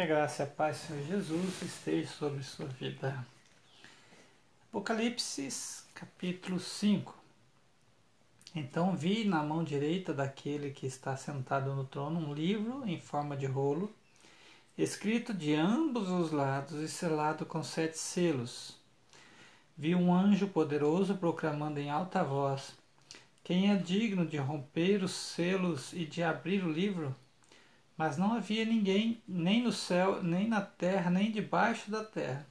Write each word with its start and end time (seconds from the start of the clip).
Que 0.00 0.04
a 0.04 0.06
graça 0.06 0.42
e 0.42 0.46
a 0.46 0.48
paz 0.48 0.78
do 0.78 0.86
Senhor 0.86 1.06
Jesus 1.08 1.60
esteja 1.60 2.08
sobre 2.08 2.42
sua 2.42 2.64
vida. 2.64 3.22
Apocalipse, 4.70 5.46
capítulo 5.92 6.58
5. 6.58 7.14
Então 8.54 8.96
vi 8.96 9.26
na 9.26 9.42
mão 9.42 9.62
direita 9.62 10.14
daquele 10.14 10.70
que 10.70 10.86
está 10.86 11.18
sentado 11.18 11.74
no 11.74 11.84
trono 11.84 12.18
um 12.18 12.32
livro 12.32 12.82
em 12.88 12.98
forma 12.98 13.36
de 13.36 13.44
rolo, 13.44 13.94
escrito 14.78 15.34
de 15.34 15.52
ambos 15.52 16.08
os 16.08 16.32
lados 16.32 16.80
e 16.80 16.88
selado 16.88 17.44
com 17.44 17.62
sete 17.62 17.98
selos. 17.98 18.78
Vi 19.76 19.94
um 19.94 20.14
anjo 20.14 20.48
poderoso 20.48 21.14
proclamando 21.14 21.78
em 21.78 21.90
alta 21.90 22.24
voz: 22.24 22.74
Quem 23.44 23.70
é 23.70 23.76
digno 23.76 24.24
de 24.24 24.38
romper 24.38 25.04
os 25.04 25.12
selos 25.12 25.92
e 25.92 26.06
de 26.06 26.22
abrir 26.22 26.64
o 26.64 26.72
livro? 26.72 27.14
Mas 28.00 28.16
não 28.16 28.32
havia 28.32 28.64
ninguém, 28.64 29.22
nem 29.28 29.62
no 29.62 29.70
céu, 29.70 30.22
nem 30.22 30.48
na 30.48 30.62
terra, 30.62 31.10
nem 31.10 31.30
debaixo 31.30 31.90
da 31.90 32.02
terra, 32.02 32.46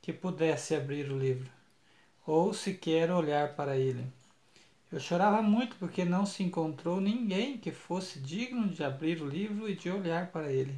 que 0.00 0.12
pudesse 0.12 0.72
abrir 0.72 1.10
o 1.10 1.18
livro, 1.18 1.50
ou 2.24 2.54
sequer 2.54 3.10
olhar 3.10 3.56
para 3.56 3.76
ele. 3.76 4.06
Eu 4.92 5.00
chorava 5.00 5.42
muito 5.42 5.74
porque 5.80 6.04
não 6.04 6.24
se 6.24 6.44
encontrou 6.44 7.00
ninguém 7.00 7.58
que 7.58 7.72
fosse 7.72 8.20
digno 8.20 8.68
de 8.68 8.84
abrir 8.84 9.20
o 9.20 9.28
livro 9.28 9.68
e 9.68 9.74
de 9.74 9.90
olhar 9.90 10.28
para 10.28 10.52
ele. 10.52 10.76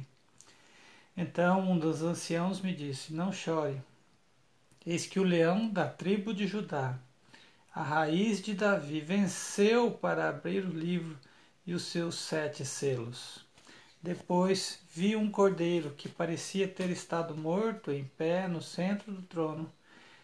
Então 1.15 1.69
um 1.69 1.77
dos 1.77 2.01
anciãos 2.01 2.59
me 2.59 2.73
disse: 2.73 3.13
Não 3.13 3.31
chore. 3.31 3.79
Eis 4.83 5.05
que 5.05 5.19
o 5.19 5.23
leão 5.23 5.69
da 5.69 5.87
tribo 5.87 6.33
de 6.33 6.47
Judá, 6.47 6.97
a 7.71 7.83
raiz 7.83 8.41
de 8.41 8.55
Davi, 8.55 8.99
venceu 8.99 9.91
para 9.91 10.27
abrir 10.27 10.65
o 10.65 10.73
livro 10.73 11.15
e 11.67 11.75
os 11.75 11.83
seus 11.83 12.15
sete 12.15 12.65
selos. 12.65 13.45
Depois 14.01 14.79
vi 14.93 15.15
um 15.15 15.29
cordeiro 15.29 15.89
que 15.91 16.07
parecia 16.07 16.67
ter 16.67 16.89
estado 16.89 17.35
morto 17.35 17.91
em 17.91 18.03
pé 18.03 18.47
no 18.47 18.61
centro 18.61 19.11
do 19.11 19.23
trono, 19.23 19.71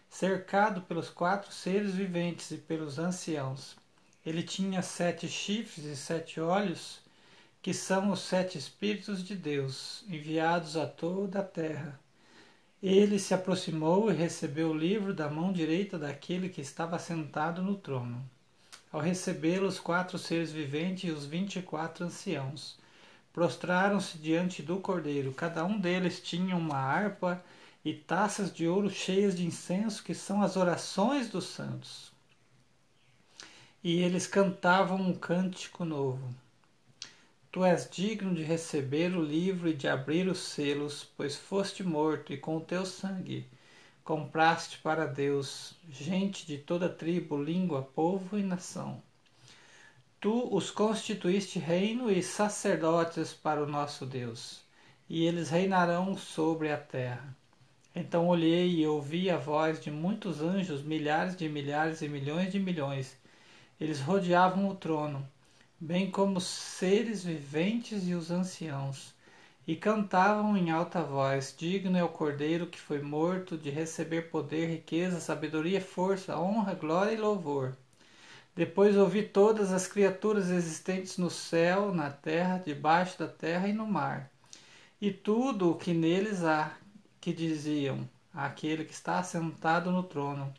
cercado 0.08 0.80
pelos 0.82 1.10
quatro 1.10 1.52
seres 1.52 1.92
viventes 1.92 2.52
e 2.52 2.56
pelos 2.56 3.00
anciãos. 3.00 3.76
Ele 4.24 4.44
tinha 4.44 4.80
sete 4.80 5.28
chifres 5.28 5.84
e 5.84 5.96
sete 5.96 6.40
olhos, 6.40 7.00
que 7.60 7.74
são 7.74 8.12
os 8.12 8.20
sete 8.20 8.56
Espíritos 8.56 9.24
de 9.24 9.34
Deus, 9.34 10.04
enviados 10.08 10.76
a 10.76 10.86
toda 10.86 11.40
a 11.40 11.44
terra. 11.44 11.98
Ele 12.80 13.18
se 13.18 13.34
aproximou 13.34 14.10
e 14.10 14.14
recebeu 14.14 14.70
o 14.70 14.78
livro 14.78 15.12
da 15.12 15.28
mão 15.28 15.52
direita 15.52 15.98
daquele 15.98 16.48
que 16.48 16.60
estava 16.60 16.98
sentado 16.98 17.60
no 17.60 17.74
trono. 17.74 18.24
Ao 18.92 19.00
recebê-lo, 19.00 19.66
os 19.66 19.80
quatro 19.80 20.16
seres 20.16 20.52
viventes 20.52 21.04
e 21.04 21.12
os 21.12 21.26
vinte 21.26 21.58
e 21.58 21.62
quatro 21.62 22.04
anciãos 22.04 22.78
prostraram-se 23.34 24.16
diante 24.16 24.62
do 24.62 24.78
cordeiro. 24.78 25.34
Cada 25.34 25.62
um 25.64 25.78
deles 25.78 26.20
tinha 26.20 26.56
uma 26.56 26.76
harpa 26.76 27.44
e 27.84 27.92
taças 27.92 28.50
de 28.50 28.66
ouro 28.66 28.88
cheias 28.88 29.36
de 29.36 29.44
incenso, 29.44 30.02
que 30.02 30.14
são 30.14 30.40
as 30.40 30.56
orações 30.56 31.28
dos 31.28 31.44
santos. 31.44 32.10
E 33.82 34.00
eles 34.00 34.26
cantavam 34.26 34.98
um 34.98 35.12
cântico 35.12 35.84
novo. 35.84 36.32
Tu 37.52 37.62
és 37.62 37.86
digno 37.90 38.34
de 38.34 38.42
receber 38.42 39.14
o 39.14 39.22
livro 39.22 39.68
e 39.68 39.74
de 39.74 39.86
abrir 39.86 40.26
os 40.28 40.38
selos, 40.38 41.06
pois 41.16 41.36
foste 41.36 41.82
morto 41.82 42.32
e 42.32 42.38
com 42.38 42.56
o 42.56 42.60
teu 42.60 42.86
sangue 42.86 43.46
compraste 44.04 44.78
para 44.78 45.06
Deus 45.06 45.74
gente 45.90 46.46
de 46.46 46.58
toda 46.58 46.90
tribo, 46.90 47.42
língua, 47.42 47.82
povo 47.82 48.38
e 48.38 48.42
nação 48.42 49.02
Tu 50.24 50.48
os 50.50 50.70
constituíste 50.70 51.58
reino 51.58 52.10
e 52.10 52.22
sacerdotes 52.22 53.34
para 53.34 53.62
o 53.62 53.66
nosso 53.66 54.06
Deus, 54.06 54.62
e 55.06 55.26
eles 55.26 55.50
reinarão 55.50 56.16
sobre 56.16 56.72
a 56.72 56.78
terra. 56.78 57.36
Então 57.94 58.28
olhei 58.28 58.70
e 58.70 58.86
ouvi 58.86 59.28
a 59.28 59.36
voz 59.36 59.78
de 59.78 59.90
muitos 59.90 60.40
anjos, 60.40 60.82
milhares 60.82 61.36
de 61.36 61.46
milhares 61.46 62.00
e 62.00 62.08
milhões 62.08 62.50
de 62.50 62.58
milhões. 62.58 63.18
Eles 63.78 64.00
rodeavam 64.00 64.66
o 64.66 64.74
trono, 64.74 65.28
bem 65.78 66.10
como 66.10 66.38
os 66.38 66.46
seres 66.46 67.22
viventes 67.22 68.08
e 68.08 68.14
os 68.14 68.30
anciãos, 68.30 69.12
e 69.68 69.76
cantavam 69.76 70.56
em 70.56 70.70
alta 70.70 71.02
voz: 71.02 71.54
Digno 71.54 71.98
é 71.98 72.02
o 72.02 72.08
Cordeiro 72.08 72.66
que 72.66 72.80
foi 72.80 73.02
morto 73.02 73.58
de 73.58 73.68
receber 73.68 74.30
poder, 74.30 74.70
riqueza, 74.70 75.20
sabedoria, 75.20 75.82
força, 75.82 76.40
honra, 76.40 76.72
glória 76.72 77.12
e 77.12 77.18
louvor. 77.18 77.76
Depois 78.54 78.96
ouvi 78.96 79.24
todas 79.24 79.72
as 79.72 79.88
criaturas 79.88 80.48
existentes 80.48 81.18
no 81.18 81.28
céu, 81.28 81.92
na 81.92 82.10
terra, 82.10 82.62
debaixo 82.64 83.18
da 83.18 83.26
terra 83.26 83.66
e 83.66 83.72
no 83.72 83.86
mar, 83.86 84.30
e 85.00 85.10
tudo 85.10 85.72
o 85.72 85.76
que 85.76 85.92
neles 85.92 86.44
há, 86.44 86.76
que 87.20 87.32
diziam 87.32 88.08
àquele 88.32 88.84
que 88.84 88.92
está 88.92 89.22
sentado 89.22 89.90
no 89.90 90.02
trono 90.04 90.54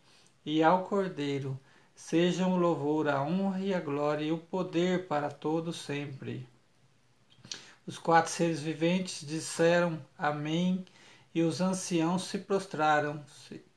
e 0.45 0.61
ao 0.61 0.84
Cordeiro, 0.84 1.57
sejam 1.95 2.53
o 2.53 2.57
louvor, 2.57 3.07
a 3.07 3.22
honra 3.22 3.59
e 3.61 3.73
a 3.73 3.79
glória 3.79 4.25
e 4.25 4.31
o 4.31 4.38
poder 4.38 5.07
para 5.07 5.29
todos 5.29 5.78
sempre. 5.78 6.47
Os 7.88 7.97
quatro 7.97 8.31
seres 8.31 8.61
viventes 8.61 9.25
disseram 9.25 10.00
Amém, 10.17 10.84
e 11.34 11.41
os 11.41 11.61
anciãos 11.61 12.23
se 12.23 12.39
prostraram, 12.39 13.23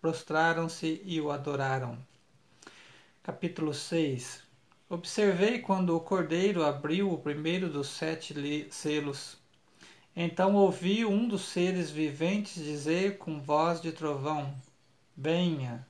prostraram-se 0.01 1.03
e 1.05 1.21
o 1.21 1.31
adoraram. 1.31 2.08
Capítulo 3.29 3.75
6 3.75 4.43
Observei 4.89 5.59
quando 5.59 5.95
o 5.95 6.01
cordeiro 6.01 6.65
abriu 6.65 7.13
o 7.13 7.19
primeiro 7.19 7.69
dos 7.69 7.89
sete 7.89 8.67
selos. 8.71 9.37
Então 10.17 10.55
ouvi 10.55 11.05
um 11.05 11.29
dos 11.29 11.43
seres 11.43 11.91
viventes 11.91 12.65
dizer 12.65 13.19
com 13.19 13.39
voz 13.39 13.83
de 13.83 13.93
trovão: 13.93 14.51
Venha. 15.15 15.87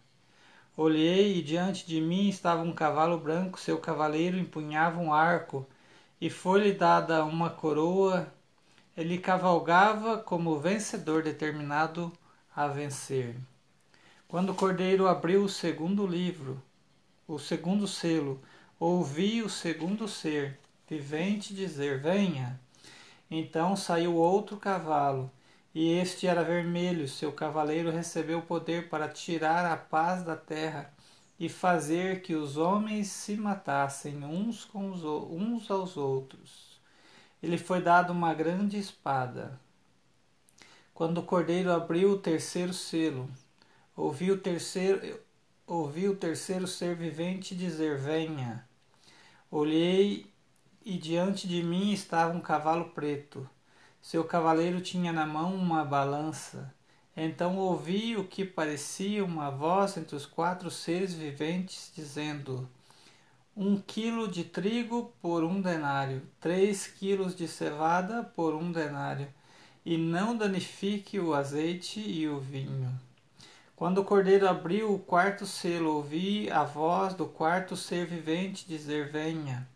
Olhei 0.77 1.39
e 1.39 1.41
diante 1.41 1.87
de 1.87 2.01
mim 2.01 2.29
estava 2.29 2.63
um 2.63 2.73
cavalo 2.73 3.17
branco, 3.17 3.61
seu 3.61 3.79
cavaleiro 3.79 4.37
empunhava 4.37 4.99
um 4.99 5.13
arco, 5.13 5.65
e 6.21 6.29
foi-lhe 6.29 6.73
dada 6.73 7.25
uma 7.25 7.51
coroa. 7.51 8.27
Ele 8.97 9.17
cavalgava 9.17 10.19
como 10.19 10.59
vencedor 10.59 11.23
determinado 11.23 12.13
a 12.55 12.67
vencer. 12.67 13.37
Quando 14.27 14.51
o 14.51 14.57
cordeiro 14.57 15.07
abriu 15.07 15.45
o 15.45 15.49
segundo 15.49 16.05
livro, 16.05 16.61
o 17.29 17.39
segundo 17.39 17.87
selo, 17.87 18.41
ouvi 18.81 19.43
o 19.43 19.51
segundo 19.51 20.09
ser 20.09 20.59
vivente 20.89 21.53
dizer: 21.55 22.01
Venha. 22.01 22.59
Então 23.31 23.77
saiu 23.77 24.15
outro 24.15 24.57
cavalo, 24.57 25.31
e 25.75 25.93
este 25.93 26.27
era 26.27 26.43
vermelho. 26.43 27.07
Seu 27.07 27.31
cavaleiro 27.31 27.91
recebeu 27.91 28.41
poder 28.41 28.89
para 28.89 29.07
tirar 29.07 29.67
a 29.67 29.77
paz 29.77 30.25
da 30.25 30.35
terra 30.35 30.91
e 31.39 31.51
fazer 31.51 32.23
que 32.23 32.35
os 32.35 32.57
homens 32.57 33.09
se 33.09 33.37
matassem 33.37 34.25
uns, 34.25 34.65
com 34.65 34.91
os, 34.91 35.05
uns 35.05 35.71
aos 35.71 35.99
outros. 35.99 36.81
Ele 37.43 37.59
foi 37.59 37.83
dado 37.83 38.11
uma 38.11 38.33
grande 38.33 38.79
espada. 38.79 39.61
Quando 40.95 41.19
o 41.19 41.23
cordeiro 41.23 41.71
abriu 41.71 42.13
o 42.13 42.19
terceiro 42.19 42.73
selo, 42.73 43.31
ouvi 43.95 44.33
o 44.33 44.41
terceiro 44.41 45.21
ouvi 45.69 46.09
o 46.09 46.17
terceiro 46.17 46.67
ser 46.67 46.97
vivente 46.97 47.55
dizer: 47.55 47.99
Venha. 47.99 48.67
Olhei 49.51 50.27
e 50.85 50.97
diante 50.97 51.47
de 51.47 51.63
mim 51.63 51.93
estava 51.93 52.35
um 52.35 52.41
cavalo 52.41 52.87
preto. 52.87 53.49
Seu 54.01 54.25
cavaleiro 54.25 54.81
tinha 54.81 55.13
na 55.13 55.27
mão 55.27 55.55
uma 55.55 55.85
balança. 55.85 56.75
Então 57.15 57.59
ouvi 57.59 58.17
o 58.17 58.25
que 58.25 58.45
parecia 58.45 59.25
uma 59.25 59.51
voz 59.51 59.97
entre 59.97 60.17
os 60.17 60.25
quatro 60.25 60.71
seres 60.71 61.13
viventes 61.13 61.93
dizendo: 61.95 62.67
Um 63.55 63.77
quilo 63.77 64.27
de 64.29 64.45
trigo 64.45 65.13
por 65.21 65.45
um 65.45 65.61
denário, 65.61 66.23
três 66.41 66.87
quilos 66.87 67.35
de 67.37 67.47
cevada 67.47 68.23
por 68.23 68.55
um 68.55 68.73
denário, 68.73 69.29
e 69.85 69.99
não 69.99 70.37
danifique 70.37 71.19
o 71.19 71.35
azeite 71.35 72.01
e 72.01 72.29
o 72.29 72.39
vinho. 72.39 73.08
Quando 73.79 73.99
o 73.99 74.05
cordeiro 74.05 74.49
abriu 74.49 74.93
o 74.93 74.99
quarto 74.99 75.47
selo, 75.47 75.95
ouvi 75.95 76.51
a 76.51 76.65
voz 76.65 77.15
do 77.15 77.27
quarto 77.27 77.77
ser 77.77 78.07
vivente 78.07 78.67
dizer: 78.67 79.09
Venha. 79.09 79.69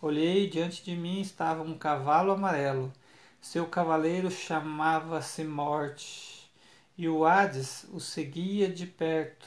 Olhei, 0.00 0.48
diante 0.48 0.82
de 0.82 0.96
mim 0.96 1.20
estava 1.20 1.62
um 1.62 1.76
cavalo 1.76 2.32
amarelo. 2.32 2.90
Seu 3.42 3.66
cavaleiro 3.66 4.30
chamava-se 4.30 5.44
Morte, 5.44 6.50
e 6.96 7.06
o 7.10 7.26
Hades 7.26 7.84
o 7.92 8.00
seguia 8.00 8.70
de 8.70 8.86
perto. 8.86 9.46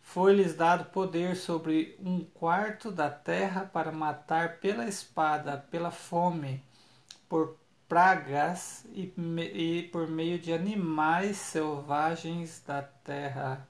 Foi-lhes 0.00 0.54
dado 0.54 0.84
poder 0.92 1.34
sobre 1.34 1.98
um 1.98 2.20
quarto 2.20 2.92
da 2.92 3.10
terra 3.10 3.68
para 3.72 3.90
matar 3.90 4.58
pela 4.58 4.86
espada, 4.86 5.58
pela 5.72 5.90
fome, 5.90 6.62
por 7.28 7.56
pragas 7.88 8.84
e, 8.92 9.12
e 9.52 9.82
por 9.92 10.08
meio 10.08 10.38
de 10.38 10.52
animais 10.52 11.36
selvagens 11.36 12.62
da 12.66 12.82
terra. 12.82 13.66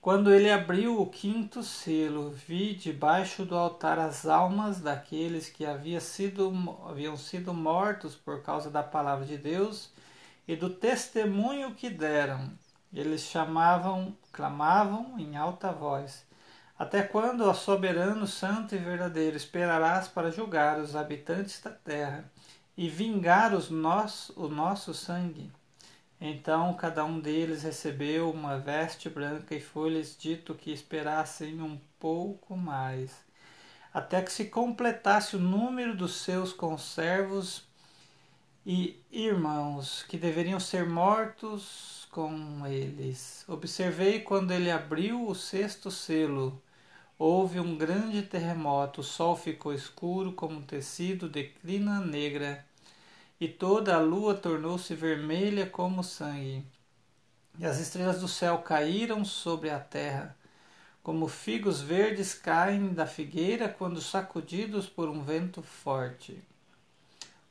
Quando 0.00 0.32
ele 0.32 0.50
abriu 0.50 1.00
o 1.00 1.10
quinto 1.10 1.62
selo, 1.62 2.30
vi 2.30 2.74
debaixo 2.74 3.44
do 3.44 3.56
altar 3.56 3.98
as 3.98 4.26
almas 4.26 4.80
daqueles 4.80 5.50
que 5.50 5.66
havia 5.66 6.00
sido, 6.00 6.52
haviam 6.88 7.16
sido 7.16 7.52
mortos 7.52 8.14
por 8.14 8.42
causa 8.42 8.70
da 8.70 8.82
palavra 8.82 9.26
de 9.26 9.36
Deus 9.36 9.92
e 10.46 10.56
do 10.56 10.70
testemunho 10.70 11.74
que 11.74 11.90
deram. 11.90 12.50
Eles 12.92 13.22
chamavam, 13.22 14.16
clamavam 14.32 15.18
em 15.18 15.36
alta 15.36 15.72
voz: 15.72 16.24
Até 16.78 17.02
quando, 17.02 17.42
ó 17.42 17.52
soberano, 17.52 18.26
santo 18.26 18.74
e 18.74 18.78
verdadeiro, 18.78 19.36
esperarás 19.36 20.08
para 20.08 20.30
julgar 20.30 20.78
os 20.78 20.96
habitantes 20.96 21.60
da 21.60 21.70
terra 21.70 22.24
e 22.78 22.88
vingar 22.88 23.52
os 23.52 23.70
nosso, 23.70 24.32
o 24.40 24.46
nosso 24.46 24.94
sangue? 24.94 25.50
Então 26.20 26.72
cada 26.74 27.04
um 27.04 27.18
deles 27.18 27.64
recebeu 27.64 28.30
uma 28.30 28.56
veste 28.56 29.08
branca 29.10 29.52
e 29.52 29.60
foi-lhes 29.60 30.16
dito 30.16 30.54
que 30.54 30.70
esperassem 30.70 31.60
um 31.60 31.76
pouco 31.98 32.56
mais, 32.56 33.10
até 33.92 34.22
que 34.22 34.32
se 34.32 34.44
completasse 34.44 35.34
o 35.34 35.40
número 35.40 35.96
dos 35.96 36.20
seus 36.20 36.52
conservos 36.52 37.66
e 38.64 39.02
irmãos, 39.10 40.04
que 40.08 40.16
deveriam 40.16 40.60
ser 40.60 40.88
mortos 40.88 42.06
com 42.12 42.64
eles. 42.64 43.44
Observei 43.48 44.20
quando 44.20 44.52
ele 44.52 44.70
abriu 44.70 45.26
o 45.26 45.34
sexto 45.34 45.90
selo. 45.90 46.62
Houve 47.18 47.58
um 47.58 47.76
grande 47.76 48.22
terremoto, 48.22 49.00
o 49.00 49.04
sol 49.04 49.34
ficou 49.34 49.74
escuro 49.74 50.32
como 50.32 50.58
um 50.58 50.62
tecido 50.62 51.28
de 51.28 51.48
crina 51.48 51.98
negra 51.98 52.64
e 53.40 53.48
toda 53.48 53.96
a 53.96 54.00
lua 54.00 54.34
tornou-se 54.34 54.94
vermelha 54.94 55.66
como 55.66 56.04
sangue. 56.04 56.64
E 57.58 57.66
as 57.66 57.80
estrelas 57.80 58.20
do 58.20 58.28
céu 58.28 58.58
caíram 58.58 59.24
sobre 59.24 59.68
a 59.68 59.80
terra, 59.80 60.36
como 61.02 61.26
figos 61.26 61.80
verdes 61.80 62.34
caem 62.34 62.94
da 62.94 63.04
figueira 63.04 63.68
quando 63.68 64.00
sacudidos 64.00 64.86
por 64.86 65.08
um 65.08 65.20
vento 65.20 65.60
forte. 65.60 66.40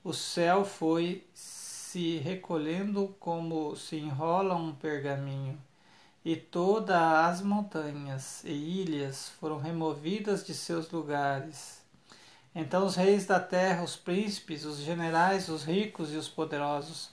O 0.02 0.14
céu 0.14 0.64
foi 0.64 1.28
se 1.34 2.19
recolhendo 2.19 3.14
como 3.19 3.75
se 3.75 3.98
enrola 3.98 4.56
um 4.56 4.74
pergaminho, 4.74 5.62
e 6.27 6.35
todas 6.35 6.95
as 6.95 7.41
montanhas 7.41 8.44
e 8.44 8.51
ilhas 8.51 9.29
foram 9.39 9.57
removidas 9.57 10.45
de 10.45 10.53
seus 10.53 10.91
lugares 10.91 11.77
então 12.59 12.88
os 12.88 12.95
reis 12.95 13.27
da 13.27 13.39
terra, 13.39 13.83
os 13.83 13.95
príncipes, 13.95 14.65
os 14.65 14.79
generais, 14.79 15.47
os 15.47 15.63
ricos 15.63 16.12
e 16.12 16.15
os 16.15 16.27
poderosos, 16.27 17.12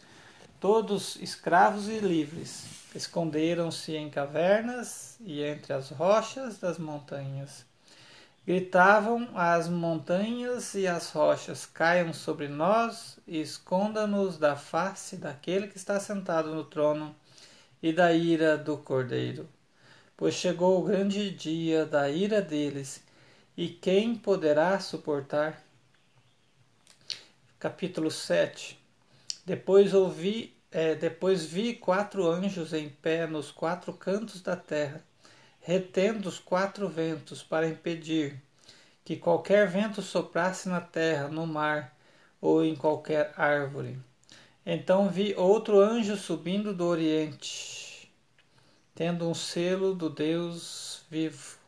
todos 0.58 1.16
escravos 1.16 1.86
e 1.86 1.98
livres, 1.98 2.64
esconderam-se 2.94 3.94
em 3.94 4.08
cavernas 4.08 5.18
e 5.20 5.42
entre 5.42 5.74
as 5.74 5.90
rochas 5.90 6.56
das 6.56 6.78
montanhas. 6.78 7.66
Gritavam 8.46 9.28
às 9.34 9.68
montanhas 9.68 10.74
e 10.74 10.86
às 10.86 11.10
rochas: 11.10 11.66
Caiam 11.66 12.14
sobre 12.14 12.48
nós 12.48 13.18
e 13.26 13.38
esconda-nos 13.38 14.38
da 14.38 14.56
face 14.56 15.18
daquele 15.18 15.68
que 15.68 15.76
está 15.76 16.00
sentado 16.00 16.54
no 16.54 16.64
trono 16.64 17.14
e 17.84 17.92
da 17.92 18.14
ira 18.14 18.56
do 18.56 18.78
cordeiro. 18.78 19.46
Pois 20.16 20.32
chegou 20.32 20.80
o 20.80 20.84
grande 20.84 21.30
dia 21.30 21.84
da 21.84 22.08
ira 22.08 22.40
deles 22.40 23.04
e 23.54 23.68
quem 23.68 24.14
poderá 24.14 24.80
suportar? 24.80 25.62
Capítulo 27.58 28.10
7 28.10 28.80
Depois 29.44 29.92
ouvi, 29.92 30.56
é, 30.72 30.94
depois 30.94 31.44
vi 31.44 31.74
quatro 31.74 32.26
anjos 32.26 32.72
em 32.72 32.88
pé 32.88 33.26
nos 33.26 33.50
quatro 33.50 33.92
cantos 33.92 34.40
da 34.40 34.56
terra, 34.56 35.04
retendo 35.60 36.26
os 36.26 36.38
quatro 36.38 36.88
ventos 36.88 37.42
para 37.42 37.68
impedir 37.68 38.42
que 39.04 39.14
qualquer 39.14 39.68
vento 39.68 40.00
soprasse 40.00 40.70
na 40.70 40.80
terra, 40.80 41.28
no 41.28 41.46
mar 41.46 41.94
ou 42.40 42.64
em 42.64 42.74
qualquer 42.74 43.34
árvore. 43.36 43.98
Então 44.66 45.08
vi 45.08 45.34
outro 45.36 45.78
anjo 45.78 46.16
subindo 46.16 46.72
do 46.72 46.86
oriente, 46.86 48.10
tendo 48.94 49.28
um 49.28 49.34
selo 49.34 49.94
do 49.94 50.08
Deus 50.08 51.04
vivo 51.10 51.64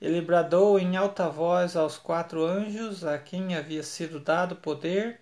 ele 0.00 0.20
bradou 0.20 0.78
em 0.78 0.96
alta 0.96 1.28
voz 1.28 1.74
aos 1.74 1.98
quatro 1.98 2.44
anjos 2.44 3.04
a 3.04 3.18
quem 3.18 3.56
havia 3.56 3.82
sido 3.82 4.20
dado 4.20 4.54
poder 4.54 5.20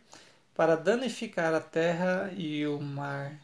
para 0.54 0.76
danificar 0.76 1.54
a 1.54 1.60
terra 1.60 2.30
e 2.36 2.66
o 2.66 2.78
mar. 2.78 3.40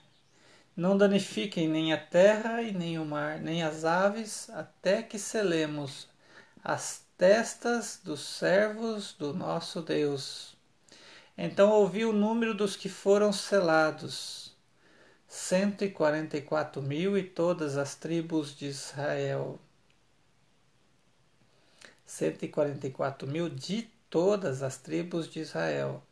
Não 0.76 0.96
danifiquem 0.96 1.68
nem 1.68 1.92
a 1.92 1.96
terra 1.96 2.60
e 2.60 2.72
nem 2.72 2.98
o 2.98 3.04
mar, 3.04 3.38
nem 3.38 3.62
as 3.62 3.84
aves, 3.84 4.50
até 4.50 5.02
que 5.02 5.18
selemos 5.18 6.06
as 6.62 7.02
testas 7.16 7.98
dos 8.04 8.20
servos 8.20 9.14
do 9.14 9.32
nosso 9.32 9.80
Deus. 9.80 10.51
Então 11.36 11.70
ouvi 11.70 12.04
o 12.04 12.12
número 12.12 12.54
dos 12.54 12.76
que 12.76 12.88
foram 12.88 13.32
selados, 13.32 14.54
cento 15.26 15.82
e 15.84 15.90
quarenta 15.90 16.36
e 16.36 16.42
quatro 16.42 16.82
mil 16.82 17.16
e 17.16 17.22
todas 17.22 17.76
as 17.76 17.94
tribos 17.94 18.54
de 18.54 18.66
Israel. 18.66 19.58
144 22.12 23.26
mil 23.26 23.48
de 23.48 23.88
todas 24.10 24.62
as 24.62 24.76
tribos 24.76 25.30
de 25.30 25.40
Israel. 25.40 26.02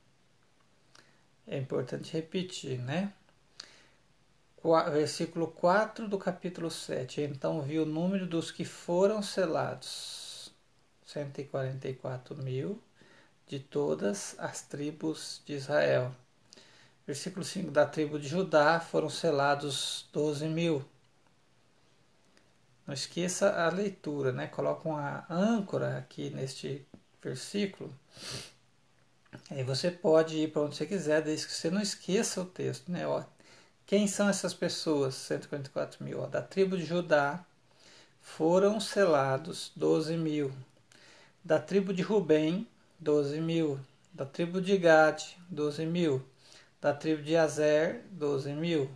É 1.46 1.58
importante 1.58 2.10
repetir, 2.14 2.78
né? 2.78 3.12
Versículo 4.90 5.48
4 5.48 6.08
do 6.08 6.16
capítulo 6.18 6.70
7. 6.70 7.20
Então 7.20 7.60
viu 7.60 7.82
o 7.82 7.86
número 7.86 8.26
dos 8.26 8.50
que 8.50 8.64
foram 8.64 9.22
selados: 9.22 10.54
144 11.04 12.34
mil 12.34 12.80
de 13.50 13.58
todas 13.58 14.36
as 14.38 14.62
tribos 14.62 15.42
de 15.44 15.54
Israel. 15.54 16.14
Versículo 17.04 17.44
5: 17.44 17.72
Da 17.72 17.84
tribo 17.84 18.16
de 18.16 18.28
Judá 18.28 18.78
foram 18.78 19.10
selados 19.10 20.08
12 20.12 20.46
mil. 20.46 20.84
Não 22.86 22.94
esqueça 22.94 23.50
a 23.50 23.68
leitura, 23.68 24.30
né? 24.30 24.46
Coloca 24.46 24.88
uma 24.88 25.26
âncora 25.28 25.98
aqui 25.98 26.30
neste 26.30 26.86
versículo. 27.20 27.92
Aí 29.50 29.64
você 29.64 29.90
pode 29.90 30.36
ir 30.36 30.52
para 30.52 30.62
onde 30.62 30.76
você 30.76 30.86
quiser, 30.86 31.20
desde 31.20 31.48
que 31.48 31.52
você 31.52 31.70
não 31.70 31.82
esqueça 31.82 32.40
o 32.40 32.46
texto, 32.46 32.88
né? 32.88 33.04
Ó, 33.04 33.24
quem 33.84 34.06
são 34.06 34.28
essas 34.28 34.54
pessoas? 34.54 35.16
144 35.16 36.04
mil. 36.04 36.20
Ó, 36.20 36.26
da 36.28 36.40
tribo 36.40 36.76
de 36.76 36.84
Judá 36.84 37.44
foram 38.20 38.78
selados 38.78 39.72
12 39.74 40.16
mil. 40.16 40.52
Da 41.42 41.58
tribo 41.58 41.92
de 41.92 42.02
Rubem, 42.02 42.68
12 43.00 43.40
mil. 43.40 43.78
Da 44.12 44.24
tribo 44.24 44.60
de 44.60 44.76
Gad, 44.76 45.22
12 45.50 45.86
mil. 45.86 46.22
Da 46.80 46.92
tribo 46.92 47.22
de 47.22 47.36
Azer, 47.36 48.04
12 48.10 48.54
mil. 48.54 48.90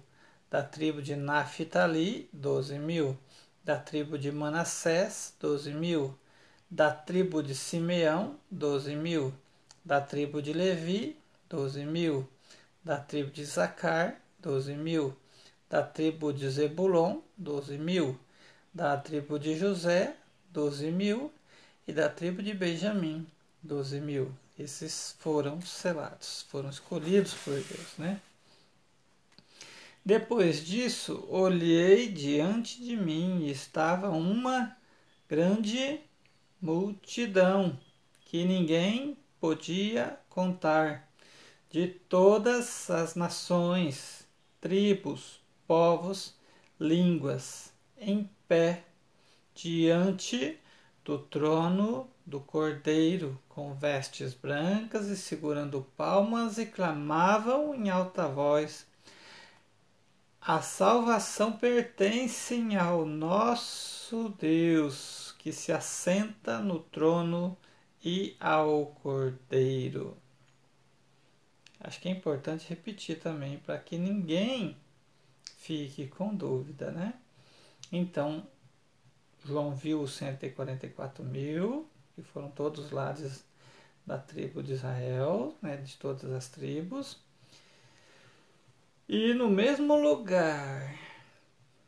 Da 0.51 0.63
tribo 0.63 1.03
de 1.03 1.17
Naphtali, 1.17 2.29
12 2.33 2.79
mil 2.79 3.19
da 3.65 3.79
tribo 3.79 4.19
de 4.19 4.31
Manassés, 4.31 5.35
doze 5.41 5.73
mil, 5.73 6.15
da 6.71 6.91
tribo 6.91 7.43
de 7.43 7.55
Simeão, 7.55 8.39
doze 8.51 8.95
mil, 8.95 9.33
da 9.83 10.03
tribo 10.03 10.43
de 10.43 10.53
Levi, 10.53 11.17
doze 11.49 11.83
mil, 11.85 12.29
da 12.85 12.99
tribo 12.99 13.31
de 13.31 13.43
Zacar, 13.43 14.21
doze 14.39 14.75
mil, 14.75 15.17
da 15.71 15.83
tribo 15.83 16.31
de 16.31 16.51
Zebulon, 16.51 17.23
doze 17.39 17.79
mil, 17.79 18.19
da 18.73 18.99
tribo 18.99 19.39
de 19.39 19.57
José, 19.57 20.15
doze 20.51 20.91
mil, 20.91 21.33
e 21.89 21.93
da 21.93 22.11
tribo 22.11 22.43
de 22.43 22.53
Benjamim, 22.53 23.27
doze 23.65 23.99
mil. 24.01 24.31
Esses 24.59 25.17
foram 25.19 25.61
selados, 25.63 26.47
foram 26.49 26.69
escolhidos 26.69 27.35
por 27.35 27.55
Deus, 27.55 27.97
né? 27.99 28.21
Depois 30.05 30.65
disso, 30.65 31.27
olhei 31.31 32.09
diante 32.09 32.85
de 32.85 32.95
mim 32.95 33.47
e 33.47 33.51
estava 33.51 34.11
uma 34.11 34.77
grande 35.27 35.99
multidão 36.61 37.77
que 38.27 38.45
ninguém 38.45 39.17
podia 39.41 40.21
contar, 40.29 41.11
de 41.71 41.89
todas 41.89 42.91
as 42.91 43.15
nações, 43.15 44.27
tribos, 44.61 45.41
povos, 45.67 46.35
línguas, 46.79 47.73
em 47.99 48.31
pé 48.47 48.85
diante 49.55 50.59
do 51.05 51.19
trono 51.19 52.09
do 52.27 52.41
Cordeiro, 52.41 53.41
com 53.49 53.75
vestes 53.75 54.35
brancas 54.35 55.09
e 55.09 55.17
segurando 55.17 55.87
palmas, 55.97 56.59
e 56.59 56.67
clamavam 56.67 57.75
em 57.75 57.91
alta 57.91 58.27
voz 58.29 58.87
a 60.47 60.61
salvação 60.61 61.53
pertence 61.53 62.55
ao 62.77 63.07
nosso 63.07 64.29
Deus, 64.39 65.35
que 65.39 65.51
se 65.51 65.73
assenta 65.73 66.59
no 66.59 66.81
trono 66.81 67.57
e 68.05 68.37
ao 68.39 68.87
Cordeiro. 69.03 70.19
Acho 71.81 71.99
que 71.99 72.09
é 72.09 72.13
importante 72.13 72.69
repetir 72.69 73.21
também 73.21 73.57
para 73.57 73.79
que 73.79 73.97
ninguém 73.97 74.77
fique 75.57 76.09
com 76.09 76.35
dúvida, 76.35 76.91
né? 76.91 77.15
Então, 77.91 78.47
João 79.47 79.75
viu 79.75 80.03
os 80.03 80.13
144 80.13 81.25
mil, 81.25 81.89
que 82.15 82.23
foram 82.23 82.51
todos 82.51 82.91
lá 82.91 83.15
da 84.07 84.19
tribo 84.19 84.63
de 84.63 84.75
Israel, 84.75 85.55
né, 85.61 85.77
de 85.77 85.97
todas 85.97 86.31
as 86.33 86.49
tribos. 86.49 87.19
E 89.09 89.35
no 89.35 89.51
mesmo 89.51 89.95
lugar, 89.97 90.95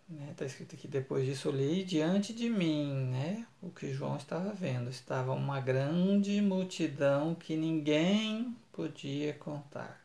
Está 0.09 0.25
né, 0.25 0.35
tá 0.37 0.45
escrito 0.45 0.77
aqui, 0.77 0.87
depois 0.87 1.27
disso 1.27 1.49
olhei 1.49 1.83
diante 1.83 2.33
de 2.33 2.49
mim, 2.49 3.09
né? 3.11 3.45
O 3.61 3.71
que 3.71 3.93
João 3.93 4.17
estava 4.17 4.53
vendo. 4.53 4.89
Estava 4.89 5.33
uma 5.33 5.61
grande 5.61 6.41
multidão 6.41 7.35
que 7.35 7.57
ninguém 7.57 8.57
podia 8.73 9.35
contar. 9.35 10.01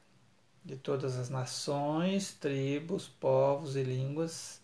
De 0.66 0.76
todas 0.76 1.20
as 1.20 1.30
nações, 1.30 2.34
tribos, 2.34 3.08
povos 3.08 3.76
e 3.76 3.84
línguas, 3.84 4.60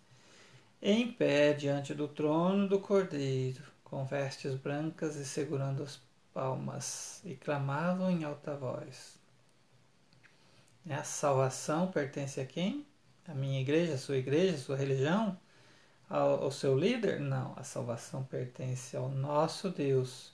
em 0.82 1.12
pé 1.12 1.54
diante 1.54 1.94
do 1.94 2.08
trono 2.08 2.68
do 2.68 2.80
Cordeiro, 2.80 3.62
com 3.88 4.06
vestes 4.06 4.56
brancas 4.56 5.16
e 5.16 5.26
segurando 5.26 5.84
as 5.84 6.00
palmas, 6.34 7.22
e 7.26 7.36
clamavam 7.36 8.12
em 8.12 8.24
alta 8.24 8.56
voz. 8.56 9.18
A 10.90 11.04
salvação 11.04 11.92
pertence 11.92 12.40
a 12.40 12.46
quem? 12.46 12.86
a 13.28 13.34
minha 13.34 13.60
igreja, 13.60 13.96
a 13.96 13.98
sua 13.98 14.18
igreja, 14.18 14.56
a 14.56 14.60
sua 14.60 14.78
religião, 14.78 15.38
ao, 16.10 16.44
ao 16.44 16.52
seu 16.52 16.78
líder? 16.78 17.20
Não, 17.20 17.54
a 17.58 17.64
salvação 17.64 18.24
pertence 18.24 18.96
ao 18.96 19.10
nosso 19.10 19.70
Deus, 19.70 20.32